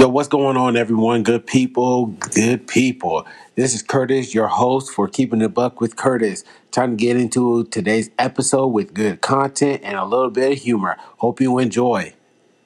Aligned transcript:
Yo, 0.00 0.08
what's 0.08 0.28
going 0.28 0.56
on, 0.56 0.78
everyone? 0.78 1.22
Good 1.22 1.46
people, 1.46 2.06
good 2.06 2.66
people. 2.66 3.26
This 3.54 3.74
is 3.74 3.82
Curtis, 3.82 4.34
your 4.34 4.46
host 4.46 4.94
for 4.94 5.06
Keeping 5.06 5.40
the 5.40 5.48
Buck 5.50 5.78
with 5.78 5.94
Curtis. 5.94 6.42
Time 6.70 6.96
to 6.96 6.96
get 6.96 7.18
into 7.18 7.64
today's 7.64 8.08
episode 8.18 8.68
with 8.68 8.94
good 8.94 9.20
content 9.20 9.82
and 9.84 9.98
a 9.98 10.06
little 10.06 10.30
bit 10.30 10.52
of 10.52 10.58
humor. 10.58 10.96
Hope 11.18 11.38
you 11.38 11.58
enjoy. 11.58 12.14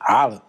Holla. 0.01 0.43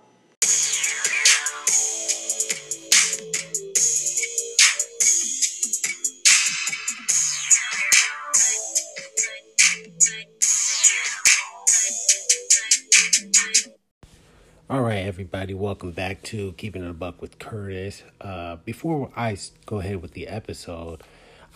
Everybody, 15.16 15.54
welcome 15.54 15.92
back 15.92 16.22
to 16.24 16.52
Keeping 16.58 16.84
It 16.84 16.90
a 16.90 16.94
Buck 16.94 17.22
with 17.22 17.40
Curtis. 17.40 18.04
Uh, 18.20 18.58
before 18.66 19.14
I 19.16 19.38
go 19.66 19.80
ahead 19.80 20.02
with 20.02 20.12
the 20.12 20.28
episode, 20.28 21.04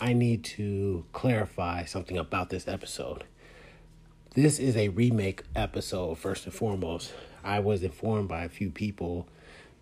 I 0.00 0.14
need 0.14 0.44
to 0.44 1.04
clarify 1.12 1.84
something 1.84 2.16
about 2.16 2.48
this 2.48 2.66
episode. 2.66 3.24
This 4.34 4.58
is 4.58 4.78
a 4.78 4.88
remake 4.88 5.42
episode, 5.54 6.16
first 6.16 6.46
and 6.46 6.54
foremost. 6.54 7.12
I 7.44 7.60
was 7.60 7.82
informed 7.82 8.28
by 8.30 8.44
a 8.44 8.48
few 8.48 8.70
people 8.70 9.28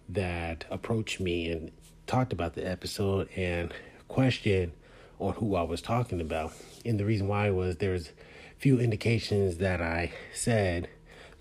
that 0.09 0.65
approached 0.73 1.21
me 1.21 1.49
and 1.49 1.71
talked 2.09 2.33
about 2.33 2.55
the 2.55 2.69
episode 2.69 3.29
and 3.37 3.73
questioned 4.09 4.73
on 5.21 5.35
who 5.35 5.55
I 5.55 5.63
was 5.63 5.81
talking 5.81 6.21
about. 6.21 6.53
And 6.85 6.99
the 6.99 7.05
reason 7.05 7.29
why 7.29 7.49
was 7.51 7.77
there's 7.77 8.11
few 8.57 8.81
indications 8.81 9.59
that 9.59 9.81
I 9.81 10.11
said 10.35 10.89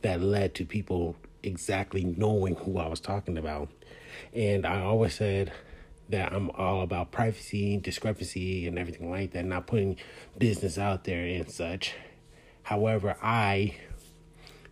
that 0.04 0.22
led 0.22 0.54
to 0.54 0.66
people 0.66 1.16
exactly 1.44 2.04
knowing 2.04 2.56
who 2.56 2.78
I 2.78 2.88
was 2.88 3.00
talking 3.00 3.38
about. 3.38 3.70
And 4.34 4.66
I 4.66 4.82
always 4.82 5.16
said 5.16 5.52
that 6.10 6.34
I'm 6.34 6.50
all 6.52 6.82
about 6.82 7.12
privacy, 7.12 7.78
discrepancy, 7.78 8.68
and 8.68 8.80
everything 8.80 9.10
like 9.12 9.32
that, 9.32 9.46
not 9.46 9.68
putting 9.68 9.98
business 10.38 10.78
out 10.78 11.04
there 11.04 11.26
and 11.26 11.50
such. 11.50 11.94
However, 12.64 13.16
I 13.22 13.76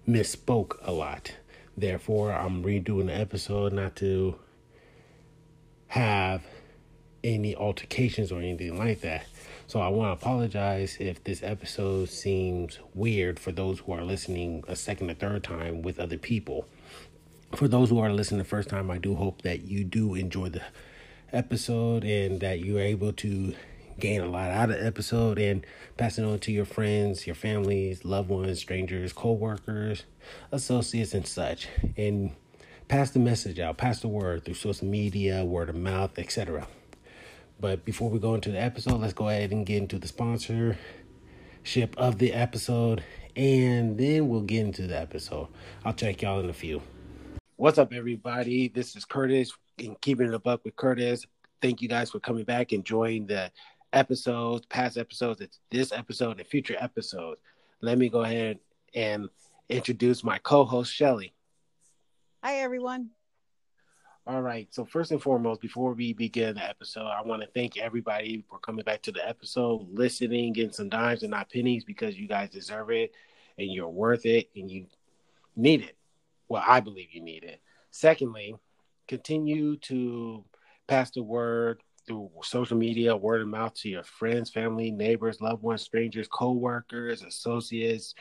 misspoke 0.07 0.77
a 0.81 0.91
lot. 0.91 1.35
Therefore, 1.77 2.31
I'm 2.31 2.63
redoing 2.63 3.07
the 3.07 3.15
episode 3.15 3.73
not 3.73 3.95
to 3.97 4.35
have 5.87 6.43
any 7.23 7.55
altercations 7.55 8.31
or 8.31 8.39
anything 8.39 8.77
like 8.77 9.01
that. 9.01 9.25
So 9.67 9.79
I 9.79 9.87
want 9.87 10.09
to 10.09 10.23
apologize 10.23 10.97
if 10.99 11.23
this 11.23 11.41
episode 11.41 12.09
seems 12.09 12.77
weird 12.93 13.39
for 13.39 13.51
those 13.51 13.79
who 13.79 13.93
are 13.93 14.03
listening 14.03 14.63
a 14.67 14.75
second 14.75 15.09
or 15.09 15.15
third 15.15 15.43
time 15.43 15.81
with 15.81 15.99
other 15.99 16.19
people. 16.19 16.67
For 17.55 17.67
those 17.67 17.89
who 17.89 17.97
are 17.97 18.13
listening 18.13 18.37
the 18.37 18.43
first 18.43 18.69
time, 18.69 18.91
I 18.91 18.99
do 18.99 19.15
hope 19.15 19.41
that 19.41 19.63
you 19.63 19.83
do 19.83 20.13
enjoy 20.13 20.49
the 20.49 20.61
episode 21.33 22.03
and 22.03 22.39
that 22.41 22.59
you're 22.59 22.79
able 22.79 23.11
to 23.13 23.55
gain 23.99 24.21
a 24.21 24.27
lot 24.27 24.51
out 24.51 24.69
of 24.69 24.77
the 24.77 24.85
episode 24.85 25.39
and 25.39 25.65
pass 25.97 26.19
it 26.19 26.23
on 26.25 26.37
to 26.39 26.51
your 26.51 26.65
friends, 26.65 27.25
your 27.25 27.35
families, 27.35 28.05
loved 28.05 28.29
ones, 28.29 28.59
strangers, 28.59 29.13
co-workers, 29.13 30.03
associates 30.51 31.15
and 31.15 31.25
such. 31.25 31.67
And 31.97 32.35
pass 32.87 33.09
the 33.09 33.19
message 33.19 33.57
out, 33.57 33.77
pass 33.77 33.99
the 34.01 34.09
word 34.09 34.45
through 34.45 34.53
social 34.53 34.87
media, 34.87 35.43
word 35.43 35.69
of 35.69 35.75
mouth, 35.75 36.19
etc. 36.19 36.67
But 37.59 37.85
before 37.85 38.09
we 38.09 38.19
go 38.19 38.35
into 38.35 38.51
the 38.51 38.61
episode, 38.61 38.99
let's 38.99 39.13
go 39.13 39.29
ahead 39.29 39.51
and 39.51 39.65
get 39.65 39.77
into 39.77 39.97
the 39.97 40.07
sponsorship 40.07 40.77
of 41.97 42.17
the 42.17 42.33
episode, 42.33 43.03
and 43.35 43.97
then 43.97 44.27
we'll 44.27 44.41
get 44.41 44.65
into 44.65 44.87
the 44.87 44.99
episode. 44.99 45.47
I'll 45.83 45.93
check 45.93 46.21
y'all 46.21 46.41
in 46.41 46.49
a 46.49 46.53
few. 46.53 46.81
What's 47.55 47.77
up, 47.77 47.93
everybody? 47.93 48.67
This 48.67 48.95
is 48.97 49.05
Curtis 49.05 49.53
and 49.79 49.99
Keeping 50.01 50.27
It 50.27 50.33
a 50.33 50.39
Buck 50.39 50.65
with 50.65 50.75
Curtis. 50.75 51.25
Thank 51.61 51.81
you 51.81 51.87
guys 51.87 52.11
for 52.11 52.19
coming 52.19 52.43
back, 52.43 52.73
and 52.73 52.83
joining 52.83 53.25
the 53.25 53.49
episodes, 53.93 54.65
past 54.65 54.97
episodes, 54.97 55.39
it's 55.39 55.59
this 55.71 55.93
episode, 55.93 56.39
and 56.39 56.47
future 56.47 56.75
episodes. 56.79 57.39
Let 57.81 57.97
me 57.97 58.09
go 58.09 58.23
ahead 58.23 58.59
and 58.93 59.29
introduce 59.69 60.23
my 60.23 60.37
co-host 60.39 60.93
Shelli. 60.93 61.31
Hi, 62.43 62.57
everyone. 62.57 63.11
All 64.27 64.41
right. 64.41 64.67
So 64.73 64.85
first 64.85 65.11
and 65.11 65.21
foremost, 65.21 65.61
before 65.61 65.93
we 65.93 66.11
begin 66.13 66.55
the 66.55 66.67
episode, 66.67 67.05
I 67.05 67.21
want 67.21 67.43
to 67.43 67.47
thank 67.53 67.77
everybody 67.77 68.43
for 68.49 68.57
coming 68.57 68.83
back 68.83 69.03
to 69.03 69.11
the 69.11 69.27
episode, 69.27 69.87
listening, 69.93 70.53
getting 70.53 70.71
some 70.71 70.89
dimes 70.89 71.21
and 71.21 71.29
not 71.29 71.51
pennies 71.51 71.83
because 71.83 72.17
you 72.17 72.27
guys 72.27 72.49
deserve 72.49 72.89
it 72.89 73.11
and 73.59 73.71
you're 73.71 73.87
worth 73.87 74.25
it 74.25 74.49
and 74.55 74.71
you 74.71 74.87
need 75.55 75.81
it. 75.81 75.95
Well, 76.49 76.63
I 76.65 76.79
believe 76.79 77.09
you 77.11 77.21
need 77.21 77.43
it. 77.43 77.61
Secondly, 77.91 78.55
continue 79.07 79.77
to 79.77 80.43
pass 80.87 81.11
the 81.11 81.21
word 81.21 81.83
through 82.07 82.31
social 82.41 82.77
media, 82.77 83.15
word 83.15 83.43
of 83.43 83.47
mouth 83.47 83.75
to 83.75 83.89
your 83.89 84.03
friends, 84.03 84.49
family, 84.49 84.89
neighbors, 84.89 85.39
loved 85.39 85.61
ones, 85.61 85.83
strangers, 85.83 86.27
co-workers, 86.27 87.21
associates, 87.21 88.15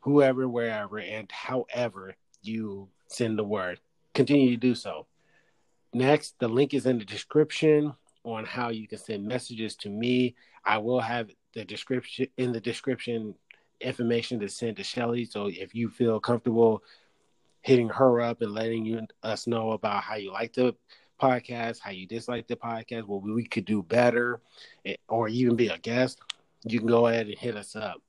whoever, 0.00 0.46
wherever, 0.46 0.98
and 0.98 1.32
however 1.32 2.16
you 2.42 2.86
send 3.08 3.38
the 3.38 3.44
word. 3.44 3.80
Continue 4.12 4.50
to 4.50 4.56
do 4.58 4.74
so. 4.74 5.06
Next, 5.94 6.38
the 6.38 6.48
link 6.48 6.72
is 6.74 6.86
in 6.86 6.98
the 6.98 7.04
description 7.04 7.92
on 8.24 8.44
how 8.44 8.70
you 8.70 8.88
can 8.88 8.98
send 8.98 9.26
messages 9.26 9.76
to 9.76 9.90
me. 9.90 10.34
I 10.64 10.78
will 10.78 11.00
have 11.00 11.30
the 11.54 11.64
description 11.64 12.28
in 12.38 12.52
the 12.52 12.60
description 12.60 13.34
information 13.80 14.40
to 14.40 14.48
send 14.48 14.76
to 14.76 14.82
Shelli. 14.82 15.30
So 15.30 15.46
if 15.46 15.74
you 15.74 15.90
feel 15.90 16.18
comfortable 16.20 16.82
hitting 17.60 17.88
her 17.90 18.20
up 18.20 18.40
and 18.42 18.52
letting 18.52 18.84
you 18.84 19.06
us 19.22 19.46
know 19.46 19.72
about 19.72 20.02
how 20.02 20.14
you 20.14 20.32
like 20.32 20.54
the 20.54 20.74
podcast, 21.20 21.80
how 21.80 21.90
you 21.90 22.06
dislike 22.06 22.46
the 22.46 22.56
podcast, 22.56 23.04
what 23.04 23.22
we 23.22 23.44
could 23.44 23.64
do 23.64 23.82
better, 23.82 24.40
eh, 24.86 24.96
or 25.08 25.28
even 25.28 25.56
be 25.56 25.68
a 25.68 25.78
guest, 25.78 26.20
you 26.64 26.78
can 26.78 26.88
go 26.88 27.06
ahead 27.06 27.26
and 27.26 27.38
hit 27.38 27.56
us 27.56 27.76
up 27.76 28.00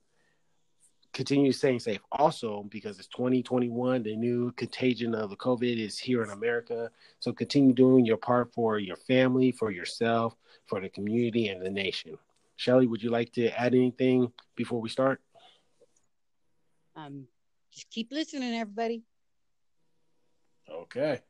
continue 1.14 1.52
staying 1.52 1.78
safe. 1.78 2.00
Also 2.12 2.64
because 2.64 2.98
it's 2.98 3.08
2021 3.08 4.02
the 4.02 4.16
new 4.16 4.50
contagion 4.52 5.14
of 5.14 5.30
the 5.30 5.36
covid 5.36 5.78
is 5.78 5.98
here 5.98 6.22
in 6.22 6.30
america. 6.30 6.90
So 7.20 7.32
continue 7.32 7.72
doing 7.72 8.04
your 8.04 8.18
part 8.18 8.52
for 8.52 8.78
your 8.78 8.96
family 8.96 9.52
for 9.52 9.70
yourself 9.70 10.36
for 10.66 10.80
the 10.80 10.88
community 10.88 11.48
and 11.48 11.64
the 11.64 11.70
nation. 11.70 12.18
Shelli 12.58 12.88
would 12.88 13.02
you 13.02 13.10
like 13.10 13.32
to 13.34 13.48
add 13.58 13.74
anything 13.74 14.32
before 14.56 14.80
we 14.80 14.88
start? 14.88 15.20
Um 16.96 17.28
just 17.72 17.88
keep 17.90 18.10
listening 18.10 18.54
everybody. 18.54 19.02
Okay. 20.68 21.20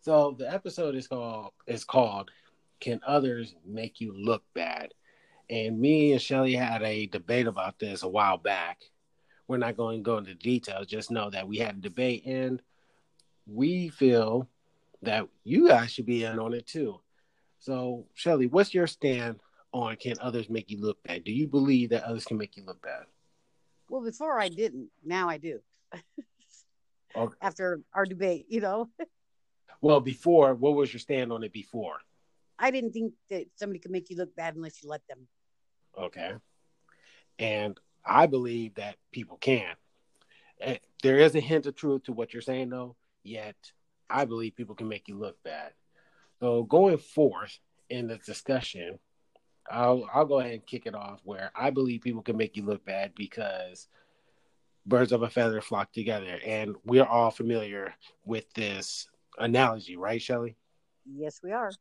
So 0.00 0.34
the 0.38 0.52
episode 0.52 0.94
is 0.96 1.06
called 1.06 1.52
is 1.66 1.84
called 1.84 2.30
can 2.80 3.00
others 3.06 3.54
make 3.66 4.00
you 4.00 4.14
look 4.16 4.42
bad? 4.54 4.92
And 5.50 5.78
me 5.78 6.12
and 6.12 6.20
shelli 6.20 6.58
had 6.58 6.82
a 6.82 7.06
debate 7.06 7.46
about 7.46 7.78
this 7.78 8.02
a 8.02 8.08
while 8.08 8.38
back 8.38 8.80
we're 9.48 9.56
not 9.56 9.76
going 9.76 9.98
to 9.98 10.02
go 10.02 10.18
into 10.18 10.34
details. 10.34 10.86
Just 10.86 11.10
know 11.10 11.30
that 11.30 11.46
we 11.46 11.58
had 11.58 11.76
a 11.76 11.80
debate 11.80 12.26
and 12.26 12.60
we 13.46 13.88
feel 13.88 14.48
that 15.02 15.28
you 15.44 15.68
guys 15.68 15.92
should 15.92 16.06
be 16.06 16.24
in 16.24 16.38
on 16.38 16.54
it 16.54 16.66
too. 16.66 17.00
So, 17.58 18.06
Shelli, 18.16 18.50
what's 18.50 18.74
your 18.74 18.86
stand 18.86 19.40
on 19.72 19.96
can 19.96 20.16
others 20.20 20.50
make 20.50 20.70
you 20.70 20.80
look 20.80 21.02
bad? 21.04 21.24
Do 21.24 21.32
you 21.32 21.46
believe 21.46 21.90
that 21.90 22.04
others 22.04 22.24
can 22.24 22.38
make 22.38 22.56
you 22.56 22.64
look 22.64 22.82
bad? 22.82 23.04
Well, 23.88 24.02
before 24.02 24.40
I 24.40 24.48
didn't. 24.48 24.88
Now 25.04 25.28
I 25.28 25.38
do. 25.38 25.60
okay. 27.16 27.36
After 27.40 27.80
our 27.94 28.04
debate, 28.04 28.46
you 28.48 28.60
know. 28.60 28.88
well, 29.80 30.00
before, 30.00 30.54
what 30.54 30.74
was 30.74 30.92
your 30.92 31.00
stand 31.00 31.32
on 31.32 31.44
it 31.44 31.52
before? 31.52 31.98
I 32.58 32.70
didn't 32.70 32.92
think 32.92 33.12
that 33.30 33.46
somebody 33.56 33.78
could 33.78 33.90
make 33.90 34.10
you 34.10 34.16
look 34.16 34.34
bad 34.34 34.56
unless 34.56 34.82
you 34.82 34.88
let 34.88 35.02
them. 35.08 35.28
Okay. 35.98 36.32
And 37.38 37.78
I 38.06 38.26
believe 38.26 38.74
that 38.76 38.96
people 39.12 39.36
can. 39.36 39.74
Eh, 40.60 40.78
there 41.02 41.18
is 41.18 41.34
a 41.34 41.40
hint 41.40 41.66
of 41.66 41.74
truth 41.74 42.04
to 42.04 42.12
what 42.12 42.32
you're 42.32 42.42
saying, 42.42 42.70
though. 42.70 42.96
Yet, 43.22 43.56
I 44.08 44.24
believe 44.24 44.56
people 44.56 44.74
can 44.74 44.88
make 44.88 45.08
you 45.08 45.18
look 45.18 45.42
bad. 45.42 45.72
So, 46.40 46.62
going 46.62 46.98
forth 46.98 47.58
in 47.90 48.06
the 48.06 48.18
discussion, 48.18 48.98
I'll 49.70 50.08
I'll 50.12 50.26
go 50.26 50.38
ahead 50.38 50.52
and 50.52 50.66
kick 50.66 50.86
it 50.86 50.94
off. 50.94 51.20
Where 51.24 51.50
I 51.54 51.70
believe 51.70 52.02
people 52.02 52.22
can 52.22 52.36
make 52.36 52.56
you 52.56 52.64
look 52.64 52.84
bad 52.84 53.12
because 53.14 53.88
birds 54.86 55.12
of 55.12 55.22
a 55.22 55.30
feather 55.30 55.60
flock 55.60 55.92
together, 55.92 56.38
and 56.44 56.76
we're 56.84 57.04
all 57.04 57.30
familiar 57.30 57.94
with 58.24 58.50
this 58.54 59.08
analogy, 59.38 59.96
right, 59.96 60.20
Shelli? 60.20 60.54
Yes, 61.04 61.40
we 61.42 61.52
are. 61.52 61.72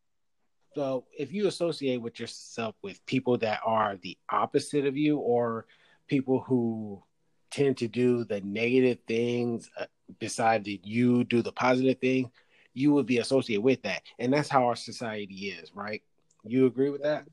So, 0.73 1.05
if 1.17 1.31
you 1.31 1.47
associate 1.47 2.01
with 2.01 2.19
yourself 2.19 2.75
with 2.81 3.05
people 3.05 3.37
that 3.37 3.61
are 3.63 3.97
the 4.01 4.17
opposite 4.29 4.85
of 4.85 4.97
you, 4.97 5.17
or 5.17 5.67
people 6.07 6.41
who 6.41 7.03
tend 7.51 7.77
to 7.77 7.87
do 7.87 8.23
the 8.25 8.41
negative 8.41 8.99
things 9.07 9.69
uh, 9.79 9.85
besides 10.19 10.67
you 10.83 11.23
do 11.23 11.41
the 11.41 11.51
positive 11.51 11.99
thing, 11.99 12.29
you 12.73 12.93
would 12.93 13.05
be 13.05 13.19
associated 13.19 13.63
with 13.63 13.81
that. 13.83 14.03
And 14.19 14.33
that's 14.33 14.49
how 14.49 14.65
our 14.65 14.75
society 14.75 15.49
is, 15.49 15.73
right? 15.73 16.03
You 16.43 16.65
agree 16.65 16.89
with 16.89 17.03
that? 17.03 17.25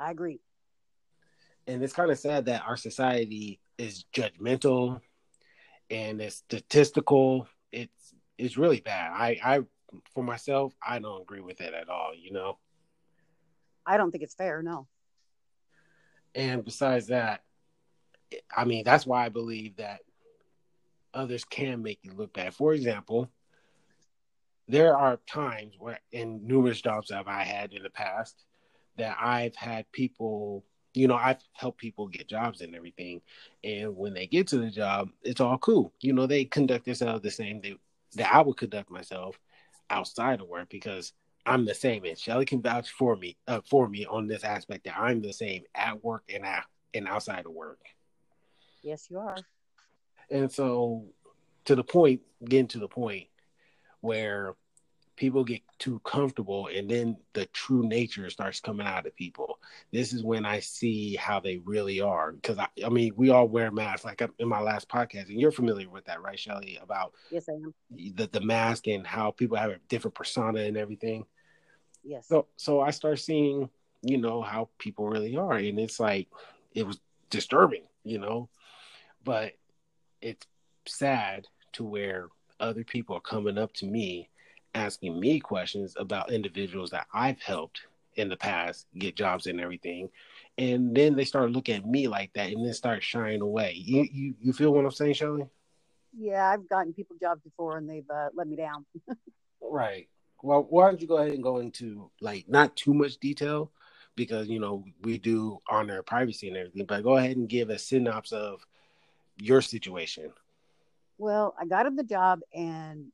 I 0.00 0.10
agree. 0.10 0.40
And 1.66 1.82
it's 1.82 1.92
kind 1.92 2.10
of 2.10 2.18
sad 2.18 2.46
that 2.46 2.62
our 2.66 2.76
society 2.76 3.60
is 3.78 4.04
judgmental 4.14 5.00
and 5.90 6.20
it's 6.20 6.36
statistical. 6.36 7.48
It's 7.72 8.14
it's 8.38 8.56
really 8.56 8.80
bad. 8.80 9.12
I 9.12 9.38
I 9.42 9.60
for 10.12 10.24
myself, 10.24 10.74
I 10.86 10.98
don't 10.98 11.22
agree 11.22 11.40
with 11.40 11.60
it 11.60 11.74
at 11.74 11.88
all. 11.88 12.12
You 12.14 12.32
know. 12.32 12.58
I 13.86 13.96
don't 13.96 14.10
think 14.10 14.24
it's 14.24 14.34
fair. 14.34 14.62
No. 14.62 14.86
And 16.34 16.64
besides 16.64 17.08
that, 17.08 17.43
I 18.54 18.64
mean, 18.64 18.84
that's 18.84 19.06
why 19.06 19.24
I 19.24 19.28
believe 19.28 19.76
that 19.76 20.00
others 21.12 21.44
can 21.44 21.82
make 21.82 22.00
you 22.02 22.12
look 22.12 22.32
bad. 22.32 22.54
For 22.54 22.74
example, 22.74 23.30
there 24.68 24.96
are 24.96 25.18
times 25.26 25.74
where 25.78 26.00
in 26.12 26.46
numerous 26.46 26.80
jobs 26.80 27.08
that 27.08 27.28
I 27.28 27.44
had 27.44 27.72
in 27.72 27.82
the 27.82 27.90
past 27.90 28.44
that 28.96 29.16
I've 29.20 29.54
had 29.54 29.90
people, 29.92 30.64
you 30.94 31.08
know, 31.08 31.16
I've 31.16 31.42
helped 31.52 31.78
people 31.78 32.08
get 32.08 32.28
jobs 32.28 32.60
and 32.60 32.74
everything. 32.74 33.20
And 33.62 33.96
when 33.96 34.14
they 34.14 34.26
get 34.26 34.48
to 34.48 34.58
the 34.58 34.70
job, 34.70 35.10
it's 35.22 35.40
all 35.40 35.58
cool. 35.58 35.92
You 36.00 36.12
know, 36.12 36.26
they 36.26 36.44
conduct 36.44 36.86
themselves 36.86 37.22
the 37.22 37.30
same 37.30 37.60
they, 37.60 37.76
that 38.14 38.34
I 38.34 38.40
would 38.40 38.56
conduct 38.56 38.90
myself 38.90 39.38
outside 39.90 40.40
of 40.40 40.48
work 40.48 40.68
because 40.70 41.12
I'm 41.44 41.64
the 41.64 41.74
same. 41.74 42.04
And 42.04 42.16
Shelli 42.16 42.46
can 42.46 42.62
vouch 42.62 42.90
for 42.90 43.16
me, 43.16 43.36
uh, 43.46 43.60
for 43.68 43.88
me 43.88 44.06
on 44.06 44.26
this 44.26 44.44
aspect 44.44 44.84
that 44.84 44.98
I'm 44.98 45.20
the 45.20 45.32
same 45.32 45.64
at 45.74 46.02
work 46.02 46.22
and 46.32 46.44
out 46.44 46.64
and 46.94 47.06
outside 47.06 47.44
of 47.44 47.52
work. 47.52 47.80
Yes, 48.84 49.08
you 49.10 49.18
are. 49.18 49.36
And 50.30 50.52
so, 50.52 51.06
to 51.64 51.74
the 51.74 51.82
point, 51.82 52.20
getting 52.44 52.68
to 52.68 52.78
the 52.78 52.88
point 52.88 53.26
where 54.00 54.54
people 55.16 55.44
get 55.44 55.62
too 55.78 56.00
comfortable 56.00 56.68
and 56.74 56.90
then 56.90 57.16
the 57.34 57.46
true 57.46 57.86
nature 57.86 58.28
starts 58.30 58.60
coming 58.60 58.86
out 58.86 59.06
of 59.06 59.14
people. 59.14 59.58
This 59.92 60.12
is 60.12 60.24
when 60.24 60.44
i 60.44 60.60
see 60.60 61.14
how 61.14 61.40
they 61.40 61.58
really 61.58 62.00
are. 62.00 62.32
Because 62.32 62.58
I, 62.58 62.68
I 62.84 62.88
mean 62.88 63.12
we 63.16 63.30
all 63.30 63.48
wear 63.48 63.70
masks. 63.70 64.04
Like 64.04 64.22
in 64.38 64.48
my 64.48 64.60
last 64.60 64.88
podcast 64.88 65.28
and 65.28 65.40
you're 65.40 65.52
familiar 65.52 65.88
with 65.88 66.04
that 66.06 66.22
right 66.22 66.38
shelli? 66.38 66.82
About 66.82 67.12
yes 67.30 67.48
i 67.48 67.52
am. 67.52 67.74
the, 67.90 68.26
the 68.26 68.40
mask 68.40 68.88
and 68.88 69.06
how 69.06 69.30
people 69.30 69.56
have 69.56 69.70
a 69.70 69.78
different 69.88 70.14
persona 70.14 70.60
and 70.60 70.76
everything. 70.76 71.24
Yes. 72.02 72.26
So 72.28 72.46
so 72.56 72.80
i 72.80 72.90
start 72.90 73.18
seeing 73.20 73.70
you 74.02 74.18
know 74.18 74.42
how 74.42 74.68
people 74.78 75.08
really 75.08 75.36
are. 75.36 75.54
And 75.54 75.78
it's 75.78 76.00
like 76.00 76.28
it 76.74 76.86
was 76.86 76.98
disturbing 77.30 77.84
you 78.04 78.18
know 78.18 78.48
but 79.24 79.54
it's 80.20 80.46
sad 80.86 81.46
to 81.72 81.84
where 81.84 82.28
other 82.60 82.84
people 82.84 83.16
are 83.16 83.20
coming 83.20 83.58
up 83.58 83.72
to 83.74 83.86
me 83.86 84.30
asking 84.74 85.18
me 85.18 85.40
questions 85.40 85.94
about 85.98 86.32
individuals 86.32 86.90
that 86.90 87.06
I've 87.12 87.40
helped 87.40 87.82
in 88.16 88.28
the 88.28 88.36
past 88.36 88.86
get 88.96 89.16
jobs 89.16 89.46
and 89.46 89.60
everything. 89.60 90.08
And 90.58 90.94
then 90.94 91.16
they 91.16 91.24
start 91.24 91.50
looking 91.50 91.76
at 91.76 91.86
me 91.86 92.08
like 92.08 92.32
that 92.34 92.50
and 92.50 92.64
then 92.64 92.74
start 92.74 93.02
shying 93.02 93.40
away. 93.40 93.74
You 93.76 94.06
you, 94.10 94.34
you 94.40 94.52
feel 94.52 94.72
what 94.72 94.84
I'm 94.84 94.90
saying, 94.90 95.14
Shelli? 95.14 95.48
Yeah, 96.16 96.48
I've 96.48 96.68
gotten 96.68 96.92
people 96.92 97.16
jobs 97.20 97.42
before 97.42 97.78
and 97.78 97.88
they've 97.88 98.08
uh, 98.08 98.28
let 98.34 98.46
me 98.46 98.56
down. 98.56 98.86
right. 99.60 100.08
Well, 100.42 100.66
why 100.68 100.86
don't 100.86 101.00
you 101.00 101.08
go 101.08 101.16
ahead 101.16 101.32
and 101.32 101.42
go 101.42 101.58
into 101.58 102.10
like 102.20 102.48
not 102.48 102.76
too 102.76 102.94
much 102.94 103.18
detail 103.18 103.72
because 104.16 104.48
you 104.48 104.60
know 104.60 104.84
we 105.02 105.18
do 105.18 105.58
honor 105.68 106.02
privacy 106.02 106.48
and 106.48 106.56
everything, 106.56 106.86
but 106.86 107.02
go 107.02 107.16
ahead 107.16 107.36
and 107.36 107.48
give 107.48 107.70
a 107.70 107.78
synopsis 107.78 108.32
of 108.32 108.66
your 109.36 109.60
situation. 109.60 110.32
Well, 111.18 111.54
I 111.58 111.66
got 111.66 111.86
him 111.86 111.96
the 111.96 112.04
job 112.04 112.40
and 112.52 113.06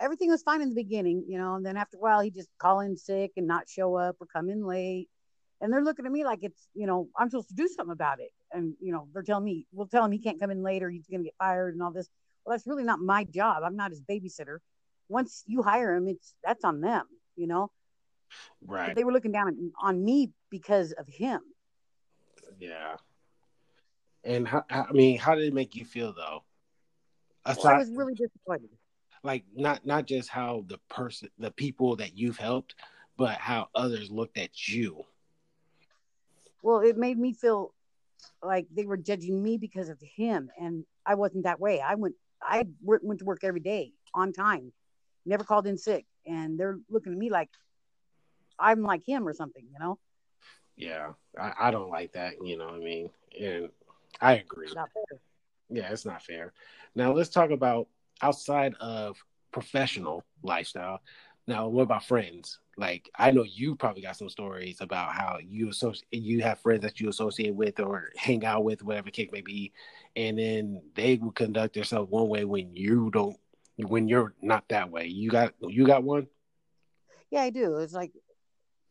everything 0.00 0.30
was 0.30 0.42
fine 0.42 0.62
in 0.62 0.68
the 0.68 0.74
beginning, 0.74 1.24
you 1.28 1.38
know, 1.38 1.54
and 1.54 1.64
then 1.64 1.76
after 1.76 1.96
a 1.96 2.00
while 2.00 2.20
he 2.20 2.30
just 2.30 2.48
call 2.58 2.80
in 2.80 2.96
sick 2.96 3.32
and 3.36 3.46
not 3.46 3.68
show 3.68 3.94
up 3.94 4.16
or 4.20 4.26
come 4.26 4.48
in 4.48 4.64
late. 4.64 5.08
And 5.60 5.72
they're 5.72 5.82
looking 5.82 6.06
at 6.06 6.12
me 6.12 6.24
like 6.24 6.40
it's, 6.42 6.68
you 6.74 6.86
know, 6.86 7.08
I'm 7.16 7.30
supposed 7.30 7.48
to 7.48 7.54
do 7.54 7.66
something 7.66 7.92
about 7.92 8.20
it. 8.20 8.30
And, 8.52 8.74
you 8.80 8.92
know, 8.92 9.08
they're 9.12 9.22
telling 9.22 9.44
me, 9.44 9.66
we'll 9.72 9.88
tell 9.88 10.04
him 10.04 10.12
he 10.12 10.18
can't 10.18 10.38
come 10.38 10.50
in 10.50 10.62
later, 10.62 10.88
he's 10.88 11.06
gonna 11.10 11.24
get 11.24 11.34
fired 11.38 11.74
and 11.74 11.82
all 11.82 11.90
this. 11.90 12.08
Well, 12.44 12.54
that's 12.56 12.66
really 12.66 12.84
not 12.84 13.00
my 13.00 13.24
job. 13.24 13.62
I'm 13.64 13.76
not 13.76 13.90
his 13.90 14.00
babysitter. 14.00 14.58
Once 15.08 15.42
you 15.46 15.62
hire 15.62 15.94
him, 15.94 16.06
it's 16.06 16.34
that's 16.44 16.64
on 16.64 16.80
them, 16.80 17.06
you 17.34 17.46
know. 17.46 17.70
Right. 18.64 18.88
But 18.88 18.96
they 18.96 19.04
were 19.04 19.12
looking 19.12 19.32
down 19.32 19.72
on 19.80 20.04
me 20.04 20.30
because 20.50 20.92
of 20.92 21.08
him. 21.08 21.40
Yeah. 22.58 22.96
And 24.28 24.46
how, 24.46 24.62
I 24.70 24.92
mean, 24.92 25.18
how 25.18 25.34
did 25.34 25.46
it 25.46 25.54
make 25.54 25.74
you 25.74 25.86
feel 25.86 26.12
though? 26.12 26.44
Aside, 27.46 27.62
well, 27.64 27.74
I 27.74 27.78
was 27.78 27.90
really 27.90 28.14
disappointed. 28.14 28.68
Like 29.24 29.44
not 29.56 29.86
not 29.86 30.06
just 30.06 30.28
how 30.28 30.64
the 30.68 30.78
person 30.88 31.30
the 31.38 31.50
people 31.50 31.96
that 31.96 32.16
you've 32.16 32.36
helped 32.36 32.74
but 33.16 33.38
how 33.38 33.68
others 33.74 34.10
looked 34.10 34.38
at 34.38 34.68
you. 34.68 35.04
Well 36.62 36.80
it 36.80 36.98
made 36.98 37.18
me 37.18 37.32
feel 37.32 37.72
like 38.42 38.66
they 38.72 38.84
were 38.84 38.98
judging 38.98 39.42
me 39.42 39.56
because 39.56 39.88
of 39.88 39.98
him 40.00 40.50
and 40.60 40.84
i 41.06 41.14
wasn't 41.14 41.44
that 41.44 41.58
way. 41.58 41.80
I 41.80 41.94
went 41.94 42.14
i 42.42 42.64
went 42.82 43.20
to 43.20 43.24
work 43.24 43.42
every 43.42 43.60
day 43.60 43.92
on 44.14 44.32
time 44.32 44.72
never 45.26 45.44
called 45.44 45.66
in 45.66 45.76
sick 45.76 46.06
and 46.26 46.58
they're 46.58 46.78
looking 46.88 47.12
at 47.12 47.18
me 47.18 47.30
like 47.30 47.50
i'm 48.58 48.82
like 48.82 49.04
him 49.06 49.26
or 49.26 49.34
something 49.34 49.64
you 49.72 49.78
know? 49.78 49.98
Yeah 50.76 51.12
i, 51.38 51.52
I 51.60 51.70
don't 51.70 51.90
like 51.90 52.12
that 52.12 52.34
you 52.42 52.56
know 52.56 52.66
what 52.66 52.74
i 52.74 52.78
mean? 52.78 53.10
And 53.40 53.68
i 54.20 54.34
agree 54.34 54.68
yeah 55.70 55.90
it's 55.90 56.06
not 56.06 56.22
fair 56.22 56.52
now 56.94 57.12
let's 57.12 57.30
talk 57.30 57.50
about 57.50 57.88
outside 58.22 58.74
of 58.80 59.16
professional 59.52 60.24
lifestyle, 60.42 61.00
now 61.46 61.68
what 61.68 61.82
about 61.82 62.04
friends? 62.04 62.58
Like 62.76 63.10
I 63.16 63.30
know 63.30 63.44
you 63.44 63.74
probably 63.74 64.02
got 64.02 64.16
some 64.16 64.28
stories 64.28 64.80
about 64.80 65.12
how 65.12 65.38
you 65.42 65.70
associate 65.70 66.06
you 66.12 66.42
have 66.42 66.60
friends 66.60 66.82
that 66.82 67.00
you 67.00 67.08
associate 67.08 67.54
with 67.54 67.80
or 67.80 68.10
hang 68.16 68.44
out 68.44 68.64
with, 68.64 68.82
whatever 68.82 69.10
case 69.10 69.30
may 69.32 69.40
be, 69.40 69.72
and 70.14 70.38
then 70.38 70.82
they 70.94 71.16
will 71.16 71.32
conduct 71.32 71.74
themselves 71.74 72.10
one 72.10 72.28
way 72.28 72.44
when 72.44 72.76
you 72.76 73.10
don't 73.10 73.36
when 73.76 74.08
you're 74.08 74.34
not 74.42 74.68
that 74.68 74.90
way. 74.90 75.06
You 75.06 75.30
got 75.30 75.54
you 75.60 75.86
got 75.86 76.04
one? 76.04 76.26
Yeah, 77.30 77.42
I 77.42 77.50
do. 77.50 77.76
It's 77.76 77.92
like, 77.92 78.12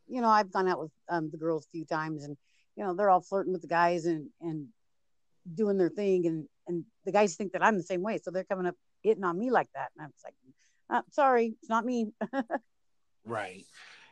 you 0.08 0.22
know, 0.22 0.30
I've 0.30 0.52
gone 0.52 0.68
out 0.68 0.80
with 0.80 0.92
um, 1.10 1.30
the 1.32 1.38
girls 1.38 1.66
a 1.66 1.70
few 1.70 1.86
times, 1.86 2.24
and 2.24 2.38
you 2.76 2.84
know, 2.84 2.94
they're 2.94 3.10
all 3.10 3.22
flirting 3.22 3.54
with 3.54 3.62
the 3.62 3.68
guys 3.68 4.06
and 4.06 4.30
and 4.42 4.68
doing 5.54 5.78
their 5.78 5.90
thing, 5.90 6.26
and 6.28 6.48
and 6.68 6.86
the 7.06 7.12
guys 7.12 7.36
think 7.36 7.54
that 7.54 7.64
I'm 7.64 7.78
the 7.78 7.84
same 7.84 8.02
way, 8.02 8.20
so 8.22 8.32
they're 8.32 8.44
coming 8.44 8.66
up 8.66 8.76
hitting 9.02 9.24
on 9.24 9.38
me 9.38 9.52
like 9.52 9.70
that. 9.74 9.90
And 9.96 10.04
I 10.04 10.08
was 10.08 10.24
like, 10.24 10.34
uh, 10.90 11.02
sorry, 11.12 11.56
it's 11.62 11.70
not 11.70 11.86
me. 11.86 12.12
right. 13.26 13.66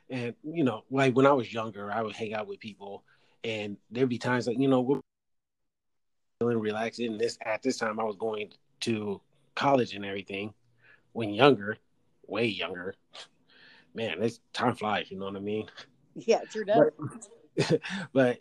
And, 0.09 0.35
you 0.43 0.63
know, 0.63 0.83
like 0.89 1.15
when 1.15 1.25
I 1.25 1.33
was 1.33 1.51
younger, 1.51 1.91
I 1.91 2.01
would 2.01 2.15
hang 2.15 2.33
out 2.33 2.47
with 2.47 2.59
people 2.59 3.03
and 3.43 3.77
there'd 3.91 4.09
be 4.09 4.17
times 4.17 4.47
like, 4.47 4.59
you 4.59 4.67
know, 4.67 4.81
we're 4.81 4.99
feeling 6.39 6.59
relaxed 6.59 6.99
And 6.99 7.19
this, 7.19 7.37
at 7.43 7.61
this 7.61 7.77
time, 7.77 7.99
I 7.99 8.03
was 8.03 8.15
going 8.15 8.51
to 8.81 9.21
college 9.55 9.93
and 9.93 10.05
everything 10.05 10.53
when 11.13 11.33
younger, 11.33 11.77
way 12.27 12.45
younger. 12.45 12.95
Man, 13.93 14.19
this 14.19 14.39
time 14.53 14.75
flies, 14.75 15.09
you 15.09 15.17
know 15.17 15.25
what 15.25 15.37
I 15.37 15.39
mean? 15.39 15.67
Yeah, 16.15 16.41
sure 16.51 16.65
does. 16.65 16.91
But, 17.57 17.81
but 18.13 18.39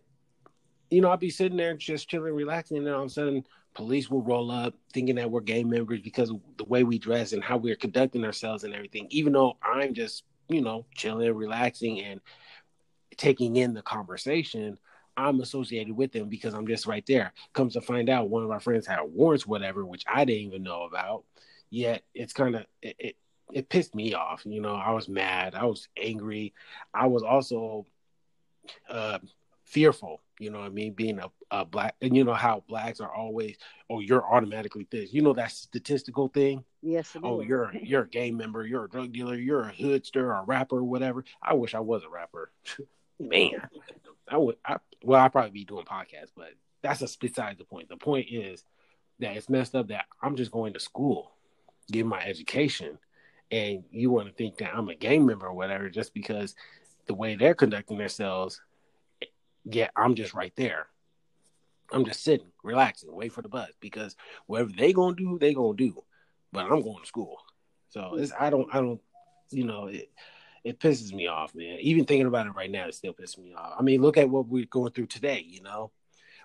you 0.94 1.00
know, 1.00 1.10
I'd 1.10 1.20
be 1.20 1.30
sitting 1.30 1.56
there 1.56 1.74
just 1.74 2.08
chilling, 2.08 2.34
relaxing, 2.34 2.76
and 2.76 2.86
then 2.86 2.94
all 2.94 3.02
of 3.02 3.06
a 3.06 3.10
sudden 3.10 3.44
police 3.74 4.08
will 4.08 4.22
roll 4.22 4.50
up 4.50 4.74
thinking 4.92 5.16
that 5.16 5.30
we're 5.30 5.40
gang 5.40 5.68
members 5.68 6.00
because 6.00 6.30
of 6.30 6.40
the 6.56 6.64
way 6.64 6.84
we 6.84 6.98
dress 6.98 7.32
and 7.32 7.42
how 7.42 7.56
we're 7.56 7.74
conducting 7.74 8.24
ourselves 8.24 8.64
and 8.64 8.74
everything, 8.74 9.06
even 9.10 9.32
though 9.32 9.56
I'm 9.62 9.94
just, 9.94 10.24
you 10.48 10.60
know, 10.60 10.86
chilling, 10.94 11.34
relaxing, 11.34 12.00
and 12.00 12.20
taking 13.16 13.56
in 13.56 13.74
the 13.74 13.82
conversation. 13.82 14.78
I'm 15.16 15.40
associated 15.40 15.96
with 15.96 16.12
them 16.12 16.28
because 16.28 16.54
I'm 16.54 16.66
just 16.66 16.86
right 16.86 17.04
there. 17.06 17.32
Comes 17.52 17.74
to 17.74 17.80
find 17.80 18.08
out, 18.08 18.30
one 18.30 18.42
of 18.42 18.50
our 18.50 18.60
friends 18.60 18.86
had 18.86 19.00
warrants, 19.02 19.46
whatever, 19.46 19.84
which 19.84 20.04
I 20.12 20.24
didn't 20.24 20.42
even 20.42 20.62
know 20.64 20.82
about. 20.82 21.24
Yet 21.70 22.02
it's 22.14 22.32
kind 22.32 22.56
of 22.56 22.66
it, 22.82 22.96
it, 22.98 23.16
it 23.52 23.68
pissed 23.68 23.94
me 23.94 24.14
off. 24.14 24.44
You 24.44 24.60
know, 24.60 24.74
I 24.74 24.90
was 24.90 25.08
mad, 25.08 25.54
I 25.54 25.64
was 25.66 25.88
angry, 25.96 26.52
I 26.92 27.06
was 27.06 27.22
also 27.22 27.86
uh, 28.88 29.18
fearful 29.64 30.20
you 30.38 30.50
know 30.50 30.58
what 30.58 30.66
I 30.66 30.70
mean? 30.70 30.94
Being 30.94 31.20
a, 31.20 31.30
a 31.50 31.64
black, 31.64 31.94
and 32.02 32.16
you 32.16 32.24
know 32.24 32.34
how 32.34 32.64
blacks 32.68 33.00
are 33.00 33.12
always, 33.12 33.56
oh, 33.88 34.00
you're 34.00 34.24
automatically 34.24 34.86
this. 34.90 35.12
You 35.12 35.22
know 35.22 35.32
that 35.34 35.52
statistical 35.52 36.28
thing. 36.28 36.64
Yes. 36.82 37.16
Oh, 37.22 37.40
is. 37.40 37.48
you're 37.48 37.72
you're 37.82 38.02
a 38.02 38.08
gang 38.08 38.36
member. 38.36 38.66
You're 38.66 38.84
a 38.84 38.90
drug 38.90 39.12
dealer. 39.12 39.36
You're 39.36 39.68
a 39.68 39.72
hoodster, 39.72 40.22
or 40.22 40.32
a 40.32 40.44
rapper, 40.44 40.82
whatever. 40.82 41.24
I 41.42 41.54
wish 41.54 41.74
I 41.74 41.80
was 41.80 42.02
a 42.02 42.08
rapper. 42.08 42.50
Man, 43.20 43.62
I 44.28 44.36
would. 44.36 44.56
I, 44.64 44.78
well, 45.02 45.20
I'd 45.20 45.32
probably 45.32 45.52
be 45.52 45.64
doing 45.64 45.84
podcasts, 45.84 46.32
but 46.36 46.50
that's 46.82 47.00
a 47.00 47.18
besides 47.18 47.58
the 47.58 47.64
point. 47.64 47.88
The 47.88 47.96
point 47.96 48.26
is 48.30 48.64
that 49.20 49.36
it's 49.36 49.48
messed 49.48 49.76
up 49.76 49.88
that 49.88 50.06
I'm 50.20 50.34
just 50.34 50.50
going 50.50 50.72
to 50.72 50.80
school, 50.80 51.30
getting 51.92 52.08
my 52.08 52.20
education, 52.20 52.98
and 53.52 53.84
you 53.92 54.10
want 54.10 54.26
to 54.26 54.34
think 54.34 54.58
that 54.58 54.74
I'm 54.74 54.88
a 54.88 54.96
gang 54.96 55.24
member 55.24 55.46
or 55.46 55.54
whatever 55.54 55.88
just 55.88 56.12
because 56.12 56.56
the 57.06 57.14
way 57.14 57.36
they're 57.36 57.54
conducting 57.54 57.98
themselves 57.98 58.60
yeah, 59.64 59.88
I'm 59.96 60.14
just 60.14 60.34
right 60.34 60.52
there. 60.56 60.86
I'm 61.92 62.04
just 62.04 62.22
sitting, 62.22 62.46
relaxing, 62.62 63.14
wait 63.14 63.32
for 63.32 63.42
the 63.42 63.48
bus 63.48 63.70
because 63.80 64.16
whatever 64.46 64.70
they 64.76 64.92
gonna 64.92 65.16
do, 65.16 65.38
they 65.38 65.54
gonna 65.54 65.76
do. 65.76 66.02
But 66.52 66.66
I'm 66.66 66.82
going 66.82 67.00
to 67.00 67.06
school, 67.06 67.38
so 67.88 68.14
it's 68.16 68.32
I 68.38 68.50
don't 68.50 68.68
I 68.74 68.80
don't 68.80 69.00
you 69.50 69.64
know 69.64 69.86
it 69.86 70.10
it 70.64 70.80
pisses 70.80 71.12
me 71.12 71.26
off, 71.26 71.54
man. 71.54 71.78
Even 71.80 72.04
thinking 72.04 72.26
about 72.26 72.46
it 72.46 72.54
right 72.54 72.70
now, 72.70 72.86
it 72.86 72.94
still 72.94 73.12
pisses 73.12 73.38
me 73.38 73.54
off. 73.54 73.74
I 73.78 73.82
mean, 73.82 74.00
look 74.00 74.16
at 74.16 74.30
what 74.30 74.48
we're 74.48 74.64
going 74.64 74.92
through 74.92 75.06
today, 75.06 75.44
you 75.46 75.62
know, 75.62 75.90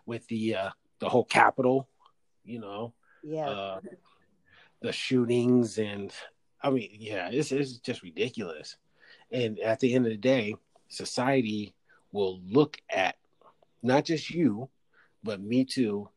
with 0.06 0.28
the 0.28 0.56
uh 0.56 0.70
the 1.00 1.10
whole 1.10 1.26
Capitol, 1.26 1.88
you 2.44 2.60
know, 2.60 2.94
yeah, 3.24 3.50
uh, 3.50 3.80
the 4.82 4.92
shootings 4.92 5.78
and 5.78 6.12
I 6.62 6.70
mean, 6.70 6.90
yeah, 7.00 7.30
it's 7.32 7.52
it's 7.52 7.78
just 7.78 8.04
ridiculous. 8.04 8.76
And 9.32 9.60
at 9.60 9.80
the 9.80 9.94
end 9.94 10.06
of 10.06 10.12
the 10.12 10.18
day, 10.18 10.56
society 10.90 11.74
will 12.12 12.40
look 12.46 12.78
at 12.90 13.16
not 13.82 14.06
just 14.06 14.30
you, 14.30 14.70
but 15.24 15.42
me 15.42 15.66
too, 15.66 16.10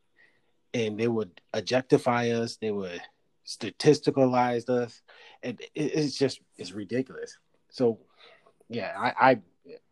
and 0.75 0.99
they 0.99 1.09
would 1.09 1.41
objectify 1.53 2.31
us. 2.31 2.57
They 2.57 2.71
would 2.71 3.01
statisticalize 3.47 4.69
us, 4.69 5.03
and 5.43 5.61
it's 5.75 6.17
just 6.17 6.41
it's 6.57 6.73
ridiculous. 6.73 7.37
So, 7.71 7.99
yeah, 8.69 8.95
I, 8.97 9.31
I 9.31 9.35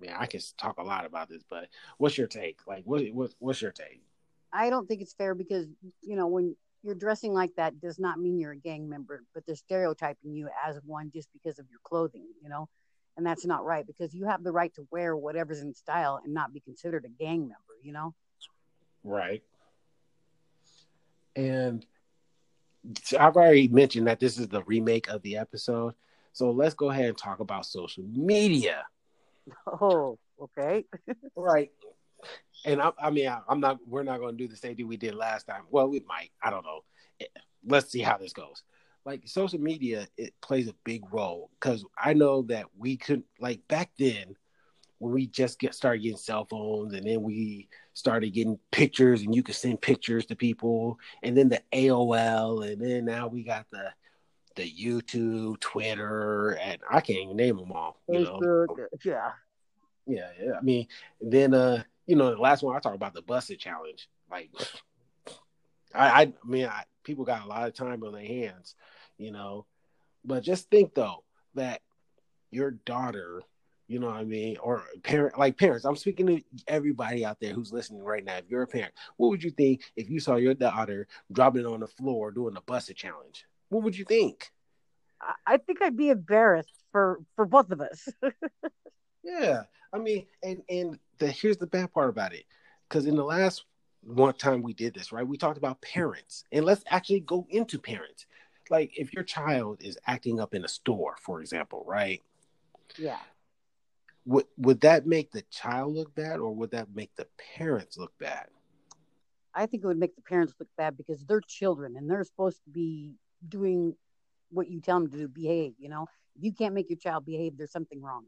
man, 0.00 0.16
I 0.18 0.26
can 0.26 0.40
talk 0.58 0.78
a 0.78 0.82
lot 0.82 1.06
about 1.06 1.28
this, 1.28 1.42
but 1.48 1.68
what's 1.98 2.18
your 2.18 2.26
take? 2.26 2.58
Like, 2.66 2.84
what, 2.84 3.02
what 3.12 3.34
what's 3.38 3.62
your 3.62 3.72
take? 3.72 4.02
I 4.52 4.70
don't 4.70 4.86
think 4.86 5.00
it's 5.00 5.14
fair 5.14 5.34
because 5.34 5.66
you 6.02 6.16
know 6.16 6.26
when 6.26 6.56
you're 6.82 6.94
dressing 6.94 7.32
like 7.32 7.54
that 7.56 7.80
does 7.80 7.98
not 7.98 8.18
mean 8.18 8.38
you're 8.38 8.52
a 8.52 8.56
gang 8.56 8.88
member, 8.88 9.22
but 9.34 9.44
they're 9.46 9.56
stereotyping 9.56 10.32
you 10.32 10.48
as 10.66 10.80
one 10.84 11.10
just 11.12 11.28
because 11.32 11.58
of 11.58 11.66
your 11.70 11.80
clothing, 11.84 12.26
you 12.42 12.48
know, 12.48 12.68
and 13.16 13.26
that's 13.26 13.44
not 13.44 13.64
right 13.64 13.86
because 13.86 14.14
you 14.14 14.26
have 14.26 14.42
the 14.42 14.52
right 14.52 14.74
to 14.74 14.86
wear 14.90 15.16
whatever's 15.16 15.60
in 15.60 15.74
style 15.74 16.20
and 16.24 16.32
not 16.32 16.52
be 16.52 16.60
considered 16.60 17.04
a 17.04 17.08
gang 17.08 17.40
member, 17.40 17.54
you 17.82 17.92
know. 17.92 18.14
Right. 19.04 19.42
And 21.36 21.84
I've 23.18 23.36
already 23.36 23.68
mentioned 23.68 24.06
that 24.06 24.20
this 24.20 24.38
is 24.38 24.48
the 24.48 24.62
remake 24.64 25.08
of 25.08 25.22
the 25.22 25.36
episode. 25.36 25.94
So 26.32 26.50
let's 26.50 26.74
go 26.74 26.90
ahead 26.90 27.06
and 27.06 27.18
talk 27.18 27.40
about 27.40 27.66
social 27.66 28.04
media. 28.04 28.84
Oh, 29.66 30.16
okay. 30.40 30.84
right. 31.34 31.72
And 32.64 32.80
I, 32.80 32.92
I 33.02 33.10
mean, 33.10 33.26
I, 33.26 33.40
am 33.48 33.58
not. 33.58 33.78
We're 33.84 34.04
not 34.04 34.20
going 34.20 34.36
to 34.36 34.44
do 34.44 34.46
the 34.46 34.54
same 34.54 34.76
thing 34.76 34.86
we 34.86 34.98
did 34.98 35.14
last 35.14 35.48
time. 35.48 35.62
Well, 35.70 35.88
we 35.88 36.04
might. 36.06 36.30
I 36.40 36.50
don't 36.50 36.64
know. 36.64 36.84
Let's 37.66 37.90
see 37.90 38.00
how 38.00 38.18
this 38.18 38.32
goes. 38.32 38.62
Like 39.04 39.22
social 39.26 39.60
media, 39.60 40.06
it 40.16 40.34
plays 40.42 40.68
a 40.68 40.74
big 40.84 41.02
role 41.12 41.50
because 41.58 41.84
I 41.98 42.12
know 42.12 42.42
that 42.42 42.66
we 42.76 42.96
could 42.96 43.22
like 43.40 43.66
back 43.66 43.90
then 43.98 44.36
when 44.98 45.12
we 45.12 45.26
just 45.26 45.58
get 45.58 45.74
started 45.74 46.02
getting 46.02 46.18
cell 46.18 46.46
phones 46.48 46.92
and 46.92 47.06
then 47.06 47.22
we 47.22 47.68
started 47.94 48.34
getting 48.34 48.58
pictures 48.70 49.22
and 49.22 49.34
you 49.34 49.42
could 49.42 49.54
send 49.54 49.80
pictures 49.80 50.26
to 50.26 50.36
people 50.36 50.98
and 51.22 51.36
then 51.36 51.48
the 51.48 51.62
AOL 51.72 52.70
and 52.70 52.82
then 52.82 53.06
now 53.06 53.26
we 53.26 53.42
got 53.42 53.66
the 53.70 53.90
the 54.56 54.70
YouTube, 54.70 55.60
Twitter, 55.60 56.58
and 56.60 56.80
I 56.90 57.00
can't 57.00 57.20
even 57.20 57.36
name 57.36 57.56
them 57.56 57.72
all. 57.72 58.00
You 58.08 58.24
know? 58.24 58.66
yeah. 59.04 59.30
Yeah, 60.06 60.28
yeah. 60.42 60.52
I 60.58 60.60
mean, 60.60 60.86
then 61.20 61.54
uh, 61.54 61.82
you 62.06 62.16
know, 62.16 62.30
the 62.30 62.40
last 62.40 62.62
one 62.62 62.76
I 62.76 62.80
talked 62.80 62.96
about 62.96 63.14
the 63.14 63.22
Buss 63.22 63.50
It 63.50 63.60
challenge. 63.60 64.08
Like 64.30 64.50
I, 65.94 66.22
I 66.22 66.32
mean 66.44 66.66
I, 66.66 66.84
people 67.04 67.24
got 67.24 67.44
a 67.44 67.48
lot 67.48 67.66
of 67.66 67.74
time 67.74 68.02
on 68.04 68.12
their 68.12 68.24
hands, 68.24 68.74
you 69.18 69.30
know. 69.30 69.66
But 70.24 70.42
just 70.42 70.70
think 70.70 70.94
though 70.94 71.24
that 71.54 71.80
your 72.50 72.72
daughter 72.72 73.42
you 73.90 73.98
know 73.98 74.06
what 74.06 74.18
I 74.18 74.24
mean? 74.24 74.56
Or 74.62 74.84
parent, 75.02 75.36
like 75.36 75.58
parents. 75.58 75.84
I'm 75.84 75.96
speaking 75.96 76.28
to 76.28 76.40
everybody 76.68 77.24
out 77.24 77.40
there 77.40 77.52
who's 77.52 77.72
listening 77.72 78.04
right 78.04 78.24
now. 78.24 78.36
If 78.36 78.44
you're 78.48 78.62
a 78.62 78.66
parent, 78.66 78.94
what 79.16 79.30
would 79.30 79.42
you 79.42 79.50
think 79.50 79.82
if 79.96 80.08
you 80.08 80.20
saw 80.20 80.36
your 80.36 80.54
daughter 80.54 81.08
dropping 81.32 81.66
on 81.66 81.80
the 81.80 81.88
floor 81.88 82.30
doing 82.30 82.54
the 82.54 82.60
Buss 82.60 82.88
It 82.88 82.96
challenge? 82.96 83.46
What 83.68 83.82
would 83.82 83.98
you 83.98 84.04
think? 84.04 84.48
I 85.44 85.56
think 85.56 85.82
I'd 85.82 85.96
be 85.96 86.10
embarrassed 86.10 86.84
for 86.92 87.18
for 87.34 87.44
both 87.46 87.72
of 87.72 87.80
us. 87.80 88.08
yeah, 89.24 89.62
I 89.92 89.98
mean, 89.98 90.24
and 90.44 90.62
and 90.70 90.96
the 91.18 91.26
here's 91.26 91.56
the 91.56 91.66
bad 91.66 91.92
part 91.92 92.10
about 92.10 92.32
it, 92.32 92.44
because 92.88 93.06
in 93.06 93.16
the 93.16 93.24
last 93.24 93.64
one 94.02 94.34
time 94.34 94.62
we 94.62 94.72
did 94.72 94.94
this, 94.94 95.12
right? 95.12 95.26
We 95.26 95.36
talked 95.36 95.58
about 95.58 95.80
parents, 95.82 96.44
and 96.52 96.64
let's 96.64 96.84
actually 96.88 97.20
go 97.20 97.46
into 97.50 97.78
parents. 97.78 98.26
Like 98.70 98.96
if 98.96 99.12
your 99.12 99.24
child 99.24 99.78
is 99.82 99.98
acting 100.06 100.40
up 100.40 100.54
in 100.54 100.64
a 100.64 100.68
store, 100.68 101.16
for 101.20 101.40
example, 101.40 101.84
right? 101.86 102.22
Yeah 102.96 103.18
would 104.26 104.44
would 104.58 104.80
that 104.80 105.06
make 105.06 105.30
the 105.32 105.42
child 105.50 105.94
look 105.94 106.14
bad 106.14 106.38
or 106.38 106.54
would 106.54 106.70
that 106.70 106.88
make 106.94 107.14
the 107.16 107.26
parents 107.56 107.96
look 107.96 108.12
bad 108.18 108.46
i 109.54 109.66
think 109.66 109.82
it 109.82 109.86
would 109.86 109.98
make 109.98 110.14
the 110.14 110.22
parents 110.22 110.54
look 110.58 110.68
bad 110.76 110.96
because 110.96 111.24
they're 111.24 111.40
children 111.40 111.96
and 111.96 112.08
they're 112.08 112.24
supposed 112.24 112.62
to 112.64 112.70
be 112.70 113.14
doing 113.48 113.94
what 114.50 114.68
you 114.68 114.80
tell 114.80 115.00
them 115.00 115.10
to 115.10 115.16
do 115.16 115.28
behave 115.28 115.72
you 115.78 115.88
know 115.88 116.06
if 116.36 116.44
you 116.44 116.52
can't 116.52 116.74
make 116.74 116.90
your 116.90 116.98
child 116.98 117.24
behave 117.24 117.56
there's 117.56 117.72
something 117.72 118.02
wrong 118.02 118.24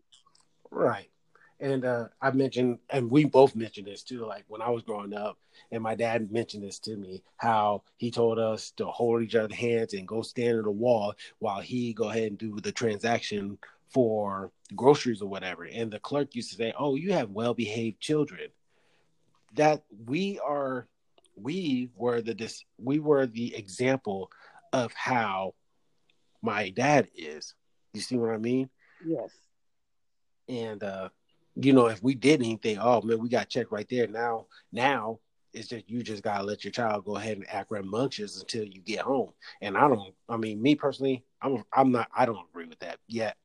right 0.70 1.10
and 1.62 1.84
uh, 1.84 2.04
i 2.20 2.30
mentioned 2.30 2.78
and 2.90 3.10
we 3.10 3.24
both 3.24 3.56
mentioned 3.56 3.86
this 3.86 4.02
too 4.02 4.26
like 4.26 4.44
when 4.48 4.60
i 4.60 4.68
was 4.68 4.82
growing 4.82 5.14
up 5.14 5.38
and 5.70 5.82
my 5.82 5.94
dad 5.94 6.30
mentioned 6.30 6.62
this 6.62 6.78
to 6.78 6.96
me 6.96 7.22
how 7.36 7.82
he 7.96 8.10
told 8.10 8.38
us 8.38 8.72
to 8.72 8.84
hold 8.86 9.22
each 9.22 9.34
other's 9.34 9.56
hands 9.56 9.94
and 9.94 10.06
go 10.06 10.20
stand 10.20 10.58
at 10.58 10.64
the 10.64 10.70
wall 10.70 11.14
while 11.38 11.60
he 11.60 11.94
go 11.94 12.10
ahead 12.10 12.24
and 12.24 12.38
do 12.38 12.58
the 12.60 12.72
transaction 12.72 13.56
for 13.92 14.50
groceries 14.74 15.22
or 15.22 15.28
whatever. 15.28 15.64
And 15.64 15.90
the 15.90 16.00
clerk 16.00 16.34
used 16.34 16.50
to 16.50 16.56
say, 16.56 16.72
Oh, 16.78 16.94
you 16.94 17.12
have 17.12 17.30
well 17.30 17.54
behaved 17.54 18.00
children. 18.00 18.48
That 19.54 19.82
we 20.06 20.38
are 20.38 20.88
we 21.36 21.90
were 21.96 22.20
the 22.20 22.34
dis, 22.34 22.64
we 22.78 22.98
were 22.98 23.26
the 23.26 23.54
example 23.54 24.30
of 24.72 24.92
how 24.94 25.54
my 26.40 26.70
dad 26.70 27.08
is. 27.14 27.54
You 27.92 28.00
see 28.00 28.16
what 28.16 28.30
I 28.30 28.38
mean? 28.38 28.70
Yes. 29.06 29.30
And 30.48 30.82
uh, 30.82 31.10
you 31.56 31.72
know, 31.72 31.86
if 31.86 32.02
we 32.02 32.14
did 32.14 32.40
anything, 32.40 32.78
oh 32.78 33.02
man, 33.02 33.20
we 33.20 33.28
got 33.28 33.48
checked 33.48 33.72
right 33.72 33.88
there. 33.88 34.06
Now, 34.06 34.46
now 34.72 35.18
it's 35.52 35.68
just 35.68 35.88
you 35.88 36.02
just 36.02 36.22
gotta 36.22 36.44
let 36.44 36.64
your 36.64 36.72
child 36.72 37.04
go 37.04 37.16
ahead 37.16 37.36
and 37.36 37.46
act 37.48 37.70
rambunctious 37.70 38.40
until 38.40 38.64
you 38.64 38.80
get 38.80 39.00
home. 39.00 39.32
And 39.60 39.76
I 39.76 39.88
don't. 39.88 40.14
I 40.28 40.36
mean, 40.36 40.62
me 40.62 40.74
personally, 40.74 41.24
I'm 41.40 41.62
I'm 41.72 41.92
not. 41.92 42.08
I 42.14 42.26
don't 42.26 42.46
agree 42.50 42.66
with 42.66 42.78
that 42.80 42.98
yet 43.06 43.36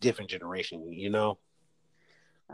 different 0.00 0.30
generation, 0.30 0.92
you 0.92 1.10
know? 1.10 1.38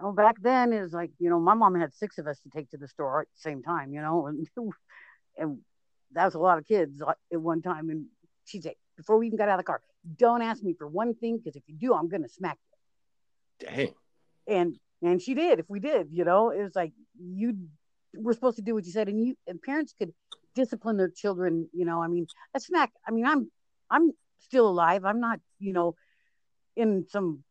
Well, 0.01 0.13
back 0.13 0.37
then 0.41 0.73
is 0.73 0.93
like, 0.93 1.11
you 1.19 1.29
know, 1.29 1.41
my 1.41 1.55
mom 1.55 1.75
had 1.75 1.93
six 1.95 2.19
of 2.19 2.27
us 2.27 2.39
to 2.41 2.51
take 2.51 2.71
to 2.71 2.77
the 2.77 2.87
store 2.87 3.23
at 3.23 3.29
the 3.35 3.41
same 3.41 3.63
time, 3.63 3.93
you 3.93 4.01
know, 4.01 4.27
and, 4.29 4.47
and 5.37 5.59
that 6.13 6.25
was 6.25 6.35
a 6.35 6.39
lot 6.39 6.59
of 6.59 6.67
kids 6.67 7.03
at 7.33 7.41
one 7.41 7.63
time. 7.63 7.91
And 7.91 8.07
she'd 8.45 8.63
say, 8.63 8.77
before 8.97 9.19
we 9.19 9.27
even 9.27 9.39
got 9.39 9.49
out 9.49 9.59
of 9.59 9.61
the 9.61 9.65
car, 9.65 9.81
don't 10.17 10.43
ask 10.43 10.63
me 10.63 10.75
for 10.75 10.87
one 10.87 11.15
thing, 11.15 11.39
because 11.39 11.57
if 11.57 11.63
you 11.67 11.75
do, 11.75 11.95
I'm 11.95 12.09
going 12.09 12.23
to 12.23 12.29
smack 12.29 12.59
you. 13.61 13.67
Dang. 13.67 13.95
And, 14.47 14.77
and 15.03 15.21
she 15.23 15.35
did, 15.35 15.59
if 15.59 15.67
we 15.69 15.81
did, 15.81 16.09
you 16.11 16.25
know, 16.25 16.51
it 16.51 16.63
was 16.63 16.75
like, 16.75 16.93
you 17.21 17.57
were 18.15 18.33
supposed 18.33 18.57
to 18.57 18.63
do 18.63 18.75
what 18.75 18.85
you 18.85 18.93
said. 18.93 19.09
And 19.09 19.25
you, 19.25 19.37
and 19.47 19.61
parents 19.61 19.95
could 19.99 20.13
discipline 20.55 20.97
their 20.97 21.11
children, 21.11 21.69
you 21.73 21.85
know, 21.85 22.03
I 22.03 22.09
mean, 22.09 22.27
a 22.55 22.61
smack, 22.61 22.91
I 23.07 23.13
mean, 23.13 23.27
I'm, 23.27 23.51
I'm 23.91 24.13
still 24.41 24.69
alive. 24.69 25.05
I'm 25.05 25.21
not, 25.21 25.41
you 25.59 25.73
know, 25.73 25.95
in 26.77 27.07
some 27.09 27.45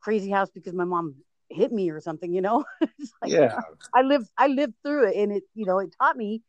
crazy 0.00 0.30
house 0.30 0.50
because 0.50 0.74
my 0.74 0.84
mom 0.84 1.16
hit 1.48 1.72
me 1.72 1.90
or 1.90 2.00
something, 2.00 2.32
you 2.32 2.40
know? 2.40 2.64
like, 2.80 3.32
yeah. 3.32 3.60
I 3.94 4.02
lived 4.02 4.28
I 4.38 4.46
lived 4.46 4.74
through 4.82 5.08
it 5.08 5.16
and 5.16 5.32
it, 5.32 5.42
you 5.54 5.66
know, 5.66 5.78
it 5.78 5.94
taught 6.00 6.16
me 6.16 6.42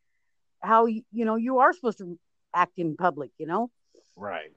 how 0.62 0.86
you 0.86 1.04
know 1.12 1.36
you 1.36 1.60
are 1.60 1.74
supposed 1.74 1.98
to 2.00 2.18
act 2.54 2.78
in 2.78 2.96
public, 2.96 3.32
you 3.38 3.48
know? 3.48 3.72
Right. 4.16 4.52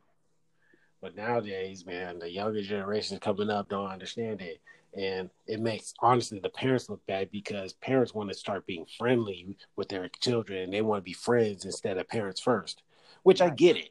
But 1.00 1.16
nowadays, 1.16 1.84
man, 1.84 2.18
the 2.18 2.30
younger 2.30 2.62
generation 2.62 3.18
coming 3.18 3.50
up 3.50 3.68
don't 3.68 3.90
understand 3.90 4.40
it. 4.40 4.60
And 4.96 5.30
it 5.46 5.60
makes 5.60 5.92
honestly 6.00 6.38
the 6.38 6.48
parents 6.50 6.88
look 6.88 7.04
bad 7.06 7.30
because 7.30 7.72
parents 7.72 8.14
want 8.14 8.30
to 8.30 8.38
start 8.38 8.66
being 8.66 8.86
friendly 8.98 9.56
with 9.76 9.88
their 9.88 10.08
children 10.20 10.62
and 10.62 10.72
they 10.72 10.82
want 10.82 11.00
to 11.00 11.04
be 11.04 11.12
friends 11.12 11.64
instead 11.64 11.98
of 11.98 12.08
parents 12.08 12.40
first. 12.40 12.82
Which. 13.22 13.40
I 13.40 13.50
get 13.50 13.76
it. 13.76 13.90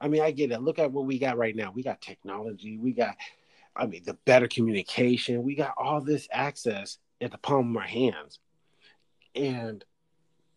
I 0.00 0.08
mean, 0.08 0.20
I 0.20 0.32
get 0.32 0.50
it. 0.50 0.60
Look 0.60 0.80
at 0.80 0.90
what 0.90 1.06
we 1.06 1.18
got 1.18 1.38
right 1.38 1.54
now. 1.54 1.70
We 1.72 1.84
got 1.84 2.00
technology. 2.00 2.76
We 2.76 2.92
got, 2.92 3.16
I 3.76 3.86
mean, 3.86 4.02
the 4.04 4.14
better 4.24 4.48
communication. 4.48 5.44
We 5.44 5.54
got 5.54 5.74
all 5.78 6.00
this 6.00 6.26
access 6.32 6.98
at 7.20 7.30
the 7.30 7.38
palm 7.38 7.70
of 7.70 7.80
our 7.80 7.88
hands. 7.88 8.40
And 9.36 9.84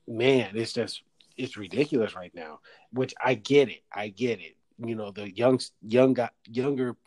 man, 0.08 0.52
it's 0.56 0.74
just, 0.74 1.04
it's 1.38 1.58
ridiculous 1.58 2.16
right 2.16 2.34
now, 2.34 2.60
which 2.92 3.14
I 3.24 3.36
get 3.36 3.70
it. 3.70 3.84
I 3.94 4.08
get 4.08 4.40
it. 4.40 4.58
You 4.84 4.96
know, 4.96 5.12
the 5.12 5.32
young, 5.32 5.60
young, 5.84 6.18
younger 6.48 6.98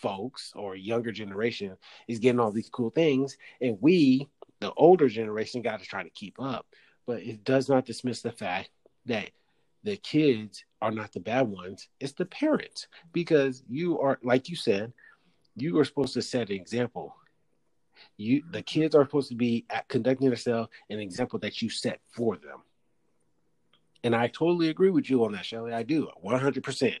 folks 0.00 0.52
or 0.54 0.76
younger 0.76 1.12
generation 1.12 1.76
is 2.08 2.18
getting 2.18 2.40
all 2.40 2.52
these 2.52 2.70
cool 2.70 2.90
things. 2.90 3.36
And 3.60 3.78
we, 3.80 4.28
the 4.60 4.72
older 4.74 5.08
generation, 5.08 5.62
got 5.62 5.80
to 5.80 5.86
try 5.86 6.02
to 6.02 6.10
keep 6.10 6.40
up. 6.40 6.66
But 7.06 7.22
it 7.22 7.44
does 7.44 7.68
not 7.68 7.86
dismiss 7.86 8.22
the 8.22 8.32
fact 8.32 8.70
that 9.06 9.30
the 9.86 9.96
kids 9.96 10.64
are 10.82 10.90
not 10.90 11.12
the 11.12 11.20
bad 11.20 11.42
ones 11.42 11.88
it's 12.00 12.12
the 12.12 12.26
parents 12.26 12.88
because 13.12 13.62
you 13.68 13.98
are 14.00 14.18
like 14.22 14.48
you 14.48 14.56
said 14.56 14.92
you 15.54 15.78
are 15.78 15.84
supposed 15.84 16.12
to 16.12 16.20
set 16.20 16.50
an 16.50 16.56
example 16.56 17.14
you 18.16 18.42
the 18.50 18.62
kids 18.62 18.96
are 18.96 19.04
supposed 19.04 19.28
to 19.28 19.36
be 19.36 19.64
at 19.70 19.88
conducting 19.88 20.28
themselves 20.28 20.68
an 20.90 20.98
example 20.98 21.38
that 21.38 21.62
you 21.62 21.70
set 21.70 22.00
for 22.10 22.36
them 22.36 22.62
and 24.02 24.14
i 24.14 24.26
totally 24.26 24.70
agree 24.70 24.90
with 24.90 25.08
you 25.08 25.24
on 25.24 25.32
that 25.32 25.44
shelli 25.44 25.72
i 25.72 25.84
do 25.84 26.08
100% 26.24 26.94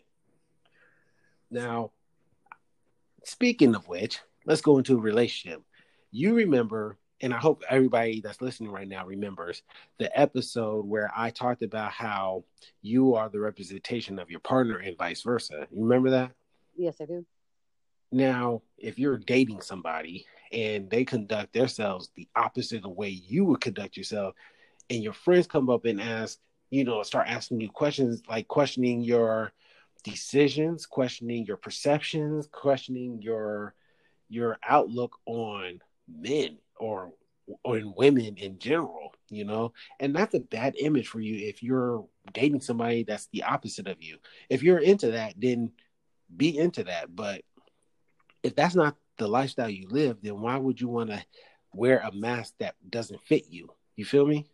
now 1.50 1.90
speaking 3.26 3.74
of 3.74 3.86
which 3.88 4.20
let's 4.46 4.60
go 4.60 4.78
into 4.78 4.96
a 4.96 5.00
relationship 5.00 5.62
you 6.10 6.34
remember 6.34 6.96
and 7.20 7.32
I 7.32 7.38
hope 7.38 7.62
everybody 7.68 8.20
that's 8.20 8.42
listening 8.42 8.70
right 8.70 8.88
now 8.88 9.06
remembers 9.06 9.62
the 9.98 10.16
episode 10.18 10.86
where 10.86 11.10
I 11.16 11.30
talked 11.30 11.62
about 11.62 11.90
how 11.90 12.44
you 12.82 13.14
are 13.14 13.28
the 13.28 13.40
representation 13.40 14.18
of 14.18 14.30
your 14.30 14.40
partner 14.40 14.76
and 14.76 14.98
vice 14.98 15.22
versa. 15.22 15.66
You 15.70 15.82
remember 15.82 16.10
that? 16.10 16.32
Yes, 16.76 16.96
I 17.00 17.06
do. 17.06 17.24
Now, 18.12 18.62
if 18.78 18.98
you're 18.98 19.16
dating 19.16 19.62
somebody 19.62 20.26
and 20.52 20.90
they 20.90 21.04
conduct 21.04 21.54
themselves 21.54 22.10
the 22.14 22.28
opposite 22.36 22.76
of 22.76 22.82
the 22.82 22.88
way 22.90 23.08
you 23.08 23.44
would 23.46 23.60
conduct 23.60 23.96
yourself, 23.96 24.34
and 24.90 25.02
your 25.02 25.12
friends 25.12 25.46
come 25.46 25.68
up 25.68 25.84
and 25.84 26.00
ask, 26.00 26.38
you 26.70 26.84
know, 26.84 27.02
start 27.02 27.28
asking 27.28 27.60
you 27.60 27.70
questions 27.70 28.22
like 28.28 28.46
questioning 28.46 29.00
your 29.00 29.52
decisions, 30.06 30.86
questioning 30.86 31.44
your 31.44 31.56
perceptions, 31.56 32.48
questioning 32.52 33.20
your 33.20 33.74
your 34.28 34.56
outlook 34.66 35.18
on 35.26 35.80
men 36.08 36.58
or 36.78 37.12
on 37.64 37.92
women 37.96 38.36
in 38.36 38.58
general, 38.58 39.12
you 39.30 39.44
know, 39.44 39.72
and 40.00 40.14
that's 40.14 40.34
a 40.34 40.40
bad 40.40 40.74
image 40.78 41.08
for 41.08 41.20
you 41.20 41.48
if 41.48 41.62
you're 41.62 42.06
dating 42.32 42.60
somebody 42.60 43.02
that's 43.04 43.28
the 43.32 43.42
opposite 43.42 43.88
of 43.88 44.00
you. 44.00 44.18
If 44.48 44.62
you're 44.62 44.78
into 44.78 45.12
that, 45.12 45.34
then 45.36 45.72
be 46.34 46.56
into 46.56 46.84
that. 46.84 47.14
But 47.14 47.42
if 48.42 48.54
that's 48.54 48.74
not 48.74 48.96
the 49.18 49.28
lifestyle 49.28 49.70
you 49.70 49.88
live, 49.90 50.18
then 50.22 50.40
why 50.40 50.56
would 50.56 50.80
you 50.80 50.88
want 50.88 51.10
to 51.10 51.24
wear 51.72 51.98
a 51.98 52.12
mask 52.12 52.54
that 52.58 52.74
doesn't 52.88 53.22
fit 53.22 53.44
you? 53.48 53.70
You 53.96 54.04
feel 54.04 54.26
me? 54.26 54.46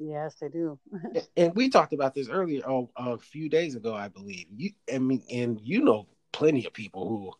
Yes, 0.00 0.34
they 0.40 0.48
do. 0.48 0.78
and 1.36 1.54
we 1.54 1.68
talked 1.68 1.92
about 1.92 2.14
this 2.14 2.30
earlier, 2.30 2.62
oh, 2.66 2.90
a 2.96 3.18
few 3.18 3.50
days 3.50 3.74
ago, 3.74 3.94
I 3.94 4.08
believe. 4.08 4.46
You, 4.56 4.70
I 4.92 4.98
mean, 4.98 5.22
and 5.30 5.60
you 5.62 5.82
know, 5.82 6.06
plenty 6.32 6.64
of 6.64 6.72
people 6.72 7.06
who 7.06 7.32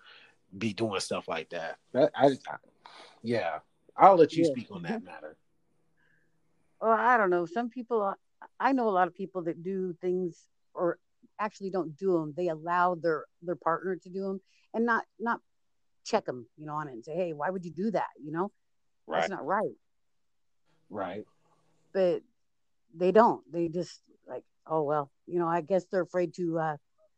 be 0.59 0.75
doing 0.75 1.01
stuff 1.01 1.27
like 1.27 1.49
that. 1.51 1.79
I, 1.95 2.09
I, 2.15 2.27
I 2.27 2.57
yeah, 3.23 3.61
I'll 3.97 4.17
let 4.17 4.35
you 4.35 4.45
yeah. 4.45 4.51
speak 4.51 4.69
on 4.71 4.83
that 4.83 5.03
matter. 5.05 5.39
Well, 6.83 6.93
I 6.93 7.17
don't 7.17 7.31
know. 7.31 7.47
Some 7.47 7.71
people, 7.71 8.15
I 8.59 8.73
know 8.73 8.89
a 8.89 8.91
lot 8.91 9.09
of 9.09 9.15
people 9.15 9.43
that 9.45 9.63
do 9.63 9.95
things 10.03 10.47
or 10.75 10.99
actually 11.39 11.71
don't 11.71 11.97
do 11.97 12.13
them. 12.13 12.35
They 12.37 12.49
allow 12.49 12.95
their 12.95 13.25
their 13.41 13.57
partner 13.57 13.97
to 13.97 14.09
do 14.11 14.23
them 14.23 14.41
and 14.75 14.85
not 14.85 15.05
not 15.19 15.41
check 16.05 16.27
them, 16.27 16.47
you 16.59 16.67
know, 16.67 16.75
on 16.75 16.89
it 16.89 16.93
and 16.93 17.05
say, 17.05 17.15
hey, 17.15 17.33
why 17.33 17.49
would 17.49 17.65
you 17.65 17.71
do 17.71 17.91
that? 17.93 18.09
You 18.23 18.33
know, 18.33 18.53
right. 19.07 19.21
that's 19.21 19.31
not 19.31 19.47
right. 19.47 19.73
Right. 20.91 21.25
But 21.95 22.23
they 22.95 23.13
don't. 23.13 23.43
They 23.53 23.69
just 23.69 24.01
like, 24.29 24.45
oh 24.67 24.83
well, 24.83 25.11
you 25.27 25.39
know, 25.39 25.49
I 25.49 25.61
guess 25.61 25.85
they're 25.85 26.03
afraid 26.03 26.35
to 26.35 26.59
uh, 26.59 26.77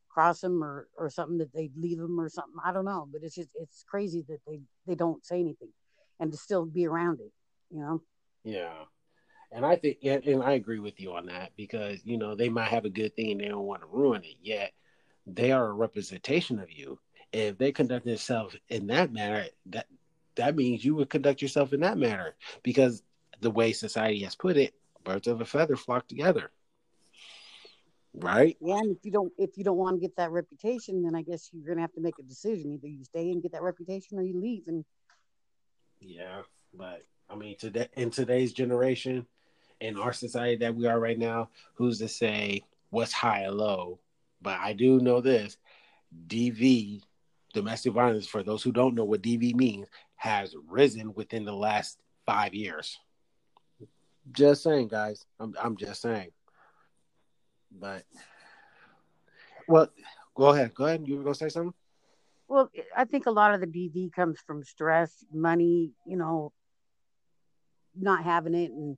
cross 0.09 0.41
them 0.41 0.63
or 0.63 0.89
or 0.97 1.11
something 1.11 1.39
that 1.39 1.53
they 1.53 1.71
leave 1.77 1.99
them 1.99 2.21
or 2.21 2.29
something. 2.29 2.55
I 2.65 2.73
don't 2.73 2.85
know, 2.85 3.09
but 3.11 3.23
it's 3.23 3.35
just 3.35 3.51
it's 3.55 3.85
crazy 3.89 4.25
that 4.29 4.41
they 4.47 4.61
they 4.87 4.95
don't 4.95 5.25
say 5.25 5.41
anything 5.41 5.71
and 6.21 6.31
to 6.31 6.39
still 6.39 6.65
be 6.65 6.87
around 6.87 7.21
it. 7.21 7.33
You 7.71 7.81
know. 7.81 8.03
Yeah. 8.45 8.85
And 9.55 9.67
I 9.67 9.77
think, 9.77 9.99
and 10.03 10.43
I 10.43 10.53
agree 10.53 10.79
with 10.79 10.99
you 10.99 11.13
on 11.13 11.27
that 11.27 11.53
because 11.57 12.01
you 12.05 12.17
know 12.17 12.35
they 12.35 12.49
might 12.49 12.69
have 12.69 12.87
a 12.87 12.91
good 12.91 13.15
thing 13.15 13.33
and 13.33 13.41
they 13.41 13.49
don't 13.49 13.67
want 13.67 13.83
to 13.83 13.89
ruin 13.89 14.23
it. 14.25 14.37
Yet 14.41 14.73
they 15.27 15.53
are 15.53 15.69
a 15.69 15.73
representation 15.73 16.59
of 16.59 16.71
you. 16.71 16.99
If 17.33 17.59
they 17.59 17.73
conduct 17.73 18.07
themselves 18.07 18.57
in 18.69 18.87
that 18.89 19.13
manner, 19.13 19.45
that 19.67 19.87
that 20.37 20.57
means 20.57 20.85
you 20.85 20.95
would 20.95 21.11
conduct 21.11 21.43
yourself 21.43 21.73
in 21.73 21.81
that 21.81 21.99
manner 21.99 22.35
because 22.63 23.03
the 23.41 23.51
way 23.51 23.73
society 23.73 24.21
has 24.21 24.35
put 24.35 24.57
it, 24.57 24.75
birds 25.05 25.27
of 25.27 25.41
a 25.41 25.45
feather 25.45 25.77
flock 25.77 26.09
together. 26.09 26.51
Right? 28.15 28.57
Yeah, 28.61 28.79
and 28.79 28.95
if 28.95 29.05
you 29.05 29.11
don't 29.11 29.33
if 29.39 29.57
you 29.57 29.65
don't 29.65 29.79
want 29.79 29.97
to 29.97 30.01
get 30.01 30.17
that 30.17 30.31
reputation, 30.31 31.03
then 31.03 31.15
I 31.15 31.23
guess 31.23 31.49
you're 31.53 31.67
gonna 31.67 31.81
have 31.81 31.95
to 31.95 32.01
make 32.01 32.19
a 32.19 32.23
decision. 32.23 32.73
Either 32.73 32.89
you 32.89 33.05
stay 33.05 33.31
and 33.31 33.43
get 33.43 33.53
that 33.53 33.63
reputation 33.63 34.19
or 34.19 34.23
you 34.23 34.39
leave 34.39 34.65
and 34.67 34.85
Yeah, 36.01 36.43
but 36.75 37.03
I 37.31 37.37
mean 37.37 37.57
today 37.57 37.89
in 37.97 38.11
today's 38.11 38.53
generation, 38.53 39.27
in 39.81 39.99
our 39.99 40.13
society 40.13 40.57
that 40.57 40.75
we 40.75 40.87
are 40.87 41.01
right 41.01 41.19
now, 41.19 41.49
who's 41.75 41.99
to 41.99 42.09
say 42.09 42.63
what's 42.91 43.13
high 43.13 43.45
or 43.45 43.53
low? 43.53 43.99
But 44.43 44.59
I 44.59 44.75
do 44.75 45.01
know 45.01 45.21
this 45.21 45.57
DV, 46.27 47.03
domestic 47.55 47.93
violence, 47.93 48.27
for 48.27 48.43
those 48.43 48.63
who 48.63 48.73
don't 48.73 48.95
know 48.95 49.05
what 49.05 49.23
DV 49.23 49.55
means, 49.55 49.89
has 50.17 50.55
risen 50.69 51.15
within 51.15 51.45
the 51.45 51.55
last 51.55 51.99
five 52.27 52.55
years. 52.55 52.99
Just 54.31 54.63
saying, 54.63 54.89
guys. 54.89 55.27
I'm 55.41 55.55
I'm 55.61 55.77
just 55.77 56.01
saying. 56.03 56.31
But 57.71 58.05
well, 59.67 59.89
go 60.35 60.51
ahead. 60.51 60.75
Go 60.75 60.87
ahead. 60.87 61.07
You 61.07 61.17
were 61.17 61.25
gonna 61.25 61.35
say 61.35 61.49
something? 61.49 61.75
Well, 62.49 62.71
I 62.97 63.07
think 63.07 63.27
a 63.27 63.31
lot 63.31 63.55
of 63.55 63.61
the 63.61 63.67
DV 63.67 64.13
comes 64.13 64.39
from 64.47 64.63
stress, 64.63 65.25
money, 65.33 65.93
you 66.07 66.17
know, 66.17 66.53
not 67.99 68.25
having 68.25 68.55
it 68.55 68.71
and 68.71 68.97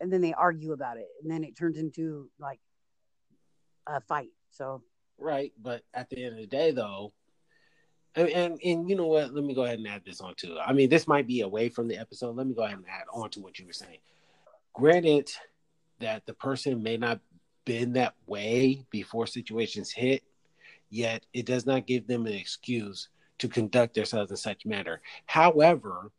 and 0.00 0.12
then 0.12 0.20
they 0.20 0.32
argue 0.32 0.72
about 0.72 0.96
it 0.96 1.06
and 1.22 1.30
then 1.30 1.44
it 1.44 1.56
turns 1.56 1.76
into 1.76 2.28
like 2.38 2.60
a 3.86 4.00
fight. 4.00 4.30
So 4.50 4.82
Right, 5.18 5.52
but 5.60 5.82
at 5.92 6.08
the 6.08 6.24
end 6.24 6.34
of 6.34 6.40
the 6.40 6.46
day 6.46 6.70
though, 6.70 7.12
and, 8.16 8.28
and, 8.28 8.60
and 8.64 8.90
you 8.90 8.96
know 8.96 9.06
what? 9.06 9.32
Let 9.32 9.44
me 9.44 9.54
go 9.54 9.64
ahead 9.64 9.78
and 9.78 9.88
add 9.88 10.02
this 10.04 10.20
on 10.20 10.34
too. 10.34 10.58
I 10.58 10.72
mean, 10.72 10.88
this 10.88 11.06
might 11.06 11.26
be 11.26 11.42
away 11.42 11.68
from 11.68 11.88
the 11.88 11.96
episode. 11.96 12.36
Let 12.36 12.46
me 12.46 12.54
go 12.54 12.62
ahead 12.62 12.78
and 12.78 12.86
add 12.88 13.04
on 13.12 13.30
to 13.30 13.40
what 13.40 13.58
you 13.58 13.66
were 13.66 13.72
saying. 13.72 13.98
Granted 14.72 15.30
that 16.00 16.26
the 16.26 16.34
person 16.34 16.82
may 16.82 16.96
not 16.96 17.20
been 17.64 17.92
that 17.92 18.14
way 18.26 18.84
before 18.90 19.26
situations 19.26 19.90
hit, 19.90 20.24
yet 20.88 21.24
it 21.32 21.46
does 21.46 21.66
not 21.66 21.86
give 21.86 22.06
them 22.06 22.26
an 22.26 22.32
excuse 22.32 23.08
to 23.38 23.48
conduct 23.48 23.94
themselves 23.94 24.30
in 24.30 24.36
such 24.36 24.66
manner. 24.66 25.00
However, 25.26 26.10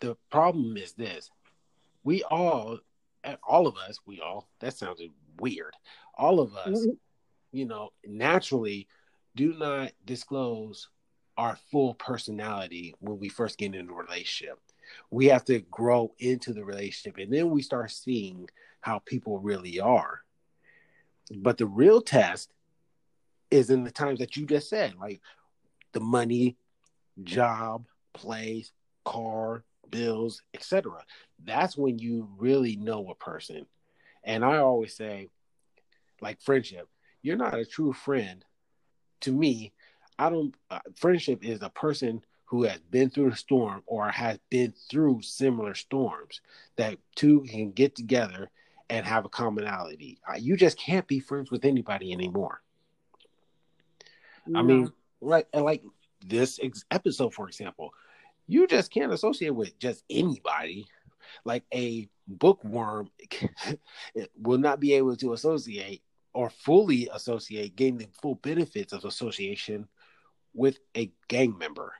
the 0.00 0.16
problem 0.30 0.76
is 0.76 0.92
this: 0.92 1.30
we 2.02 2.22
all, 2.24 2.78
all 3.46 3.66
of 3.66 3.76
us, 3.76 4.00
we 4.06 4.20
all. 4.20 4.48
That 4.60 4.76
sounded 4.76 5.10
weird. 5.38 5.74
All 6.14 6.40
of 6.40 6.56
us, 6.56 6.80
mm-hmm. 6.80 6.90
you 7.52 7.66
know, 7.66 7.90
naturally 8.06 8.88
do 9.34 9.54
not 9.54 9.92
disclose 10.04 10.88
our 11.36 11.56
full 11.70 11.94
personality 11.94 12.94
when 13.00 13.18
we 13.18 13.28
first 13.28 13.58
get 13.58 13.74
into 13.74 13.92
a 13.92 13.96
relationship. 13.96 14.58
We 15.10 15.26
have 15.26 15.44
to 15.46 15.60
grow 15.60 16.12
into 16.18 16.52
the 16.52 16.64
relationship 16.64 17.18
and 17.18 17.32
then 17.32 17.50
we 17.50 17.62
start 17.62 17.90
seeing 17.90 18.48
how 18.80 18.98
people 19.00 19.38
really 19.38 19.80
are. 19.80 20.20
But 21.34 21.56
the 21.56 21.66
real 21.66 22.02
test 22.02 22.50
is 23.50 23.70
in 23.70 23.84
the 23.84 23.90
times 23.90 24.18
that 24.18 24.36
you 24.36 24.46
just 24.46 24.68
said, 24.68 24.94
like 25.00 25.20
the 25.92 26.00
money, 26.00 26.56
job, 27.22 27.86
place, 28.12 28.72
car, 29.04 29.64
bills, 29.90 30.42
etc. 30.52 31.04
That's 31.44 31.76
when 31.76 31.98
you 31.98 32.28
really 32.36 32.76
know 32.76 33.08
a 33.10 33.14
person. 33.14 33.66
And 34.24 34.44
I 34.44 34.58
always 34.58 34.94
say, 34.94 35.28
like 36.20 36.40
friendship, 36.40 36.88
you're 37.22 37.36
not 37.36 37.58
a 37.58 37.64
true 37.64 37.92
friend 37.92 38.44
to 39.22 39.32
me, 39.32 39.72
I 40.18 40.30
don't. 40.30 40.54
Uh, 40.70 40.80
friendship 40.94 41.44
is 41.44 41.62
a 41.62 41.70
person 41.70 42.22
who 42.44 42.64
has 42.64 42.80
been 42.90 43.08
through 43.08 43.30
the 43.30 43.36
storm 43.36 43.82
or 43.86 44.10
has 44.10 44.38
been 44.50 44.74
through 44.90 45.22
similar 45.22 45.74
storms 45.74 46.42
that 46.76 46.98
two 47.14 47.40
can 47.48 47.72
get 47.72 47.96
together 47.96 48.50
and 48.90 49.06
have 49.06 49.24
a 49.24 49.28
commonality. 49.28 50.18
Uh, 50.28 50.36
you 50.36 50.54
just 50.56 50.78
can't 50.78 51.06
be 51.06 51.18
friends 51.18 51.50
with 51.50 51.64
anybody 51.64 52.12
anymore. 52.12 52.60
No. 54.46 54.58
I 54.58 54.62
mean, 54.62 54.92
like 55.20 55.48
like 55.54 55.82
this 56.26 56.60
ex- 56.62 56.84
episode, 56.90 57.32
for 57.32 57.48
example, 57.48 57.94
you 58.46 58.66
just 58.66 58.90
can't 58.90 59.12
associate 59.12 59.54
with 59.54 59.78
just 59.78 60.04
anybody. 60.10 60.86
Like 61.44 61.64
a 61.72 62.08
bookworm 62.28 63.10
will 64.38 64.58
not 64.58 64.78
be 64.78 64.92
able 64.92 65.16
to 65.16 65.32
associate 65.32 66.02
or 66.34 66.50
fully 66.50 67.08
associate, 67.12 67.76
gain 67.76 67.98
the 67.98 68.08
full 68.20 68.36
benefits 68.36 68.92
of 68.92 69.04
association 69.04 69.86
with 70.54 70.78
a 70.96 71.10
gang 71.28 71.56
member. 71.58 71.94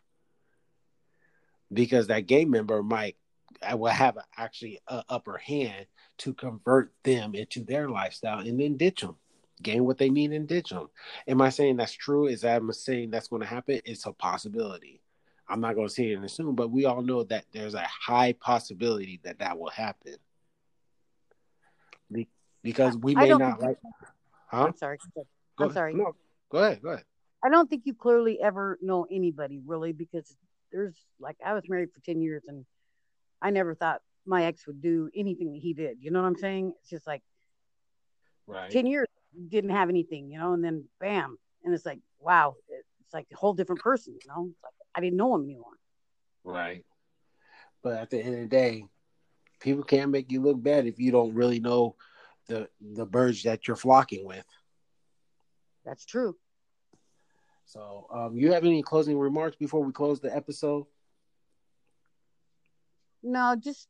Because 1.72 2.08
that 2.08 2.26
gang 2.26 2.50
member 2.50 2.82
might 2.82 3.16
uh, 3.62 3.76
will 3.76 3.88
have 3.88 4.18
actually 4.36 4.80
an 4.88 5.02
upper 5.08 5.38
hand 5.38 5.86
to 6.18 6.34
convert 6.34 6.92
them 7.04 7.34
into 7.34 7.64
their 7.64 7.88
lifestyle 7.88 8.40
and 8.40 8.60
then 8.60 8.76
ditch 8.76 9.00
them, 9.00 9.16
gain 9.62 9.84
what 9.84 9.98
they 9.98 10.10
need 10.10 10.32
and 10.32 10.48
ditch 10.48 10.70
them. 10.70 10.88
Am 11.26 11.40
I 11.40 11.48
saying 11.48 11.76
that's 11.76 11.92
true? 11.92 12.26
Is 12.26 12.42
that 12.42 12.60
I'm 12.60 12.72
saying 12.72 13.10
that's 13.10 13.28
going 13.28 13.42
to 13.42 13.48
happen? 13.48 13.80
It's 13.84 14.06
a 14.06 14.12
possibility. 14.12 15.00
I'm 15.48 15.60
not 15.60 15.74
going 15.74 15.88
to 15.88 15.92
say 15.92 16.10
it 16.10 16.14
and 16.14 16.24
assume, 16.24 16.54
but 16.54 16.70
we 16.70 16.84
all 16.84 17.02
know 17.02 17.24
that 17.24 17.44
there's 17.52 17.74
a 17.74 17.86
high 17.86 18.32
possibility 18.32 19.20
that 19.24 19.38
that 19.40 19.58
will 19.58 19.70
happen 19.70 20.16
because 22.62 22.96
we 22.96 23.14
may 23.14 23.30
not 23.30 23.60
like. 23.60 23.78
Huh? 24.52 24.66
I'm 24.66 24.76
sorry. 24.76 24.98
Go 25.14 25.64
I'm 25.64 25.72
sorry. 25.72 25.94
No, 25.94 26.12
go 26.50 26.58
ahead. 26.58 26.82
Go 26.82 26.90
ahead. 26.90 27.04
I 27.44 27.48
don't 27.48 27.68
think 27.68 27.82
you 27.86 27.94
clearly 27.94 28.40
ever 28.40 28.78
know 28.82 29.06
anybody 29.10 29.60
really 29.64 29.92
because 29.92 30.36
there's 30.70 30.94
like 31.18 31.36
I 31.44 31.54
was 31.54 31.64
married 31.68 31.90
for 31.92 32.00
10 32.00 32.20
years 32.20 32.42
and 32.46 32.64
I 33.40 33.50
never 33.50 33.74
thought 33.74 34.00
my 34.26 34.44
ex 34.44 34.66
would 34.66 34.80
do 34.80 35.10
anything 35.14 35.52
that 35.52 35.60
he 35.60 35.72
did. 35.72 35.98
You 36.00 36.10
know 36.10 36.20
what 36.20 36.28
I'm 36.28 36.36
saying? 36.36 36.74
It's 36.80 36.90
just 36.90 37.06
like 37.06 37.22
right. 38.46 38.70
10 38.70 38.86
years 38.86 39.08
didn't 39.48 39.70
have 39.70 39.88
anything, 39.88 40.30
you 40.30 40.38
know, 40.38 40.52
and 40.52 40.62
then 40.62 40.84
bam. 41.00 41.36
And 41.64 41.74
it's 41.74 41.86
like, 41.86 42.00
wow, 42.20 42.54
it's 42.68 43.14
like 43.14 43.26
a 43.32 43.36
whole 43.36 43.54
different 43.54 43.80
person, 43.80 44.14
you 44.14 44.28
know? 44.28 44.48
It's 44.50 44.62
like 44.62 44.74
I 44.94 45.00
didn't 45.00 45.16
know 45.16 45.34
him 45.34 45.44
anymore. 45.44 45.78
Right. 46.44 46.84
But 47.82 47.94
at 47.94 48.10
the 48.10 48.20
end 48.20 48.34
of 48.34 48.40
the 48.42 48.46
day, 48.46 48.84
people 49.60 49.82
can't 49.82 50.10
make 50.10 50.30
you 50.30 50.42
look 50.42 50.62
bad 50.62 50.86
if 50.86 50.98
you 50.98 51.10
don't 51.10 51.34
really 51.34 51.60
know 51.60 51.96
the 52.48 52.68
the 52.80 53.06
birds 53.06 53.42
that 53.44 53.66
you're 53.66 53.76
flocking 53.76 54.24
with. 54.24 54.44
That's 55.84 56.04
true. 56.04 56.36
So, 57.64 58.06
um, 58.12 58.36
you 58.36 58.52
have 58.52 58.64
any 58.64 58.82
closing 58.82 59.18
remarks 59.18 59.56
before 59.56 59.82
we 59.82 59.92
close 59.92 60.20
the 60.20 60.34
episode? 60.34 60.84
No, 63.22 63.56
just 63.56 63.88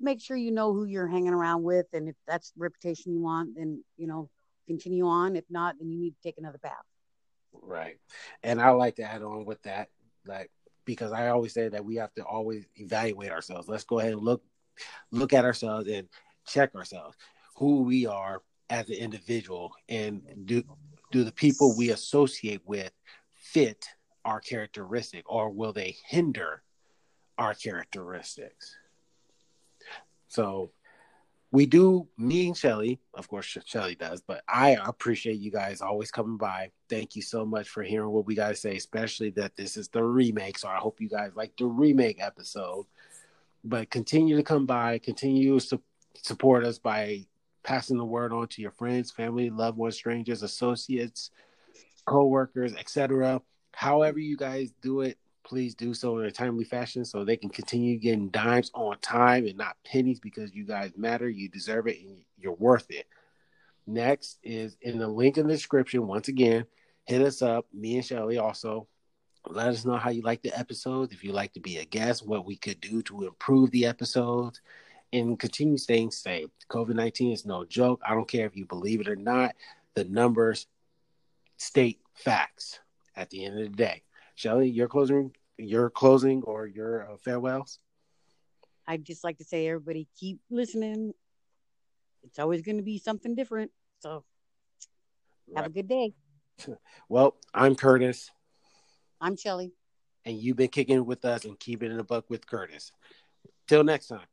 make 0.00 0.20
sure 0.20 0.36
you 0.36 0.50
know 0.50 0.72
who 0.72 0.84
you're 0.84 1.06
hanging 1.06 1.32
around 1.34 1.62
with, 1.62 1.86
and 1.92 2.08
if 2.08 2.16
that's 2.26 2.50
the 2.52 2.60
reputation 2.60 3.12
you 3.12 3.20
want, 3.20 3.54
then 3.56 3.84
you 3.96 4.06
know 4.06 4.30
continue 4.66 5.06
on. 5.06 5.36
If 5.36 5.44
not, 5.50 5.76
then 5.78 5.90
you 5.90 5.98
need 5.98 6.10
to 6.10 6.22
take 6.22 6.38
another 6.38 6.58
path. 6.58 6.72
Right, 7.52 7.98
and 8.42 8.60
I 8.60 8.70
like 8.70 8.96
to 8.96 9.02
add 9.02 9.22
on 9.22 9.44
with 9.44 9.62
that, 9.62 9.88
like 10.26 10.50
because 10.84 11.12
I 11.12 11.28
always 11.28 11.52
say 11.52 11.68
that 11.68 11.84
we 11.84 11.96
have 11.96 12.12
to 12.14 12.24
always 12.24 12.66
evaluate 12.76 13.30
ourselves. 13.30 13.68
Let's 13.68 13.84
go 13.84 13.98
ahead 13.98 14.12
and 14.12 14.22
look 14.22 14.42
look 15.12 15.32
at 15.32 15.44
ourselves 15.44 15.86
and 15.88 16.08
check 16.46 16.74
ourselves, 16.74 17.16
who 17.60 17.82
we 17.82 18.06
are 18.06 18.42
as 18.70 18.88
an 18.88 18.96
individual, 18.96 19.72
and 19.88 20.22
do 20.46 20.64
do 21.12 21.22
the 21.22 21.32
people 21.32 21.76
we 21.76 21.90
associate 21.90 22.62
with 22.64 22.90
fit 23.34 23.86
our 24.24 24.40
characteristic, 24.40 25.24
or 25.26 25.50
will 25.50 25.72
they 25.72 25.94
hinder 26.06 26.62
our 27.36 27.52
characteristics? 27.52 28.76
So 30.28 30.72
we 31.52 31.66
do 31.66 32.08
me 32.16 32.46
and 32.46 32.56
Shelli, 32.56 32.98
of 33.12 33.28
course 33.28 33.46
Shelli 33.46 33.98
does, 33.98 34.22
but 34.22 34.42
I 34.48 34.78
appreciate 34.82 35.38
you 35.40 35.50
guys 35.50 35.82
always 35.82 36.10
coming 36.10 36.38
by. 36.38 36.70
Thank 36.88 37.14
you 37.14 37.22
so 37.22 37.44
much 37.44 37.68
for 37.68 37.82
hearing 37.82 38.10
what 38.10 38.24
we 38.24 38.34
gotta 38.34 38.54
say, 38.54 38.76
especially 38.76 39.30
that 39.30 39.56
this 39.56 39.76
is 39.76 39.88
the 39.88 40.02
remake. 40.02 40.58
So 40.58 40.68
I 40.68 40.76
hope 40.76 41.00
you 41.00 41.08
guys 41.08 41.32
like 41.34 41.56
the 41.58 41.66
remake 41.66 42.22
episode. 42.22 42.86
But 43.64 43.90
continue 43.90 44.36
to 44.36 44.42
come 44.42 44.64
by, 44.64 44.98
continue 44.98 45.58
to 45.58 45.60
su- 45.60 45.82
support 46.22 46.64
us 46.64 46.78
by 46.78 47.26
passing 47.62 47.98
the 47.98 48.04
word 48.04 48.32
on 48.32 48.48
to 48.48 48.62
your 48.62 48.70
friends, 48.70 49.10
family, 49.10 49.50
loved 49.50 49.78
ones, 49.78 49.96
strangers, 49.96 50.42
associates, 50.42 51.30
co-workers, 52.06 52.74
etc. 52.74 53.40
However 53.72 54.18
you 54.18 54.36
guys 54.36 54.72
do 54.82 55.00
it, 55.02 55.18
please 55.44 55.74
do 55.74 55.94
so 55.94 56.18
in 56.18 56.26
a 56.26 56.30
timely 56.30 56.64
fashion 56.64 57.04
so 57.04 57.24
they 57.24 57.36
can 57.36 57.50
continue 57.50 57.98
getting 57.98 58.28
dimes 58.28 58.70
on 58.74 58.98
time 58.98 59.46
and 59.46 59.56
not 59.56 59.76
pennies 59.84 60.20
because 60.20 60.54
you 60.54 60.64
guys 60.64 60.92
matter, 60.96 61.28
you 61.28 61.48
deserve 61.48 61.86
it, 61.86 62.00
and 62.00 62.18
you're 62.38 62.52
worth 62.54 62.86
it. 62.90 63.06
Next 63.86 64.38
is 64.42 64.76
in 64.82 64.98
the 64.98 65.08
link 65.08 65.38
in 65.38 65.46
the 65.46 65.52
description. 65.52 66.06
Once 66.06 66.28
again, 66.28 66.66
hit 67.04 67.22
us 67.22 67.42
up, 67.42 67.66
me 67.72 67.96
and 67.96 68.04
Shelli 68.04 68.40
also. 68.40 68.86
Let 69.48 69.68
us 69.68 69.84
know 69.84 69.96
how 69.96 70.10
you 70.10 70.22
like 70.22 70.42
the 70.42 70.56
episodes. 70.56 71.12
If 71.12 71.24
you 71.24 71.32
like 71.32 71.54
to 71.54 71.60
be 71.60 71.78
a 71.78 71.84
guest, 71.84 72.26
what 72.26 72.44
we 72.44 72.56
could 72.56 72.80
do 72.80 73.02
to 73.02 73.26
improve 73.26 73.70
the 73.70 73.86
episodes 73.86 74.60
and 75.12 75.38
continue 75.38 75.76
staying 75.76 76.10
safe. 76.10 76.48
COVID 76.70 76.94
19 76.94 77.32
is 77.32 77.46
no 77.46 77.64
joke. 77.64 78.00
I 78.06 78.14
don't 78.14 78.28
care 78.28 78.46
if 78.46 78.56
you 78.56 78.66
believe 78.66 79.00
it 79.00 79.08
or 79.08 79.16
not. 79.16 79.54
The 79.94 80.04
numbers 80.04 80.66
state 81.56 82.00
facts 82.14 82.80
at 83.16 83.30
the 83.30 83.44
end 83.44 83.58
of 83.58 83.70
the 83.70 83.76
day. 83.76 84.02
Shelli, 84.36 84.74
your 84.74 84.88
closing 84.88 85.32
your 85.58 85.90
closing 85.90 86.42
or 86.42 86.66
your 86.66 87.02
uh, 87.02 87.16
farewells? 87.18 87.78
I'd 88.86 89.04
just 89.04 89.22
like 89.22 89.38
to 89.38 89.44
say, 89.44 89.68
everybody, 89.68 90.08
keep 90.18 90.40
listening. 90.50 91.12
It's 92.22 92.38
always 92.38 92.62
going 92.62 92.78
to 92.78 92.82
be 92.82 92.98
something 92.98 93.34
different. 93.34 93.70
So 94.00 94.24
have 95.54 95.66
a 95.66 95.70
good 95.70 95.88
day. 95.88 96.14
Well, 97.08 97.36
I'm 97.54 97.74
Curtis. 97.74 98.30
I'm 99.18 99.34
Shelli. 99.34 99.72
And 100.26 100.36
you've 100.36 100.58
been 100.58 100.68
kicking 100.68 101.06
with 101.06 101.24
us 101.24 101.46
and 101.46 101.58
keeping 101.58 101.90
in 101.90 101.96
the 101.96 102.04
buck 102.04 102.28
with 102.28 102.46
Curtis. 102.46 102.92
Till 103.66 103.82
next 103.82 104.08
time. 104.08 104.26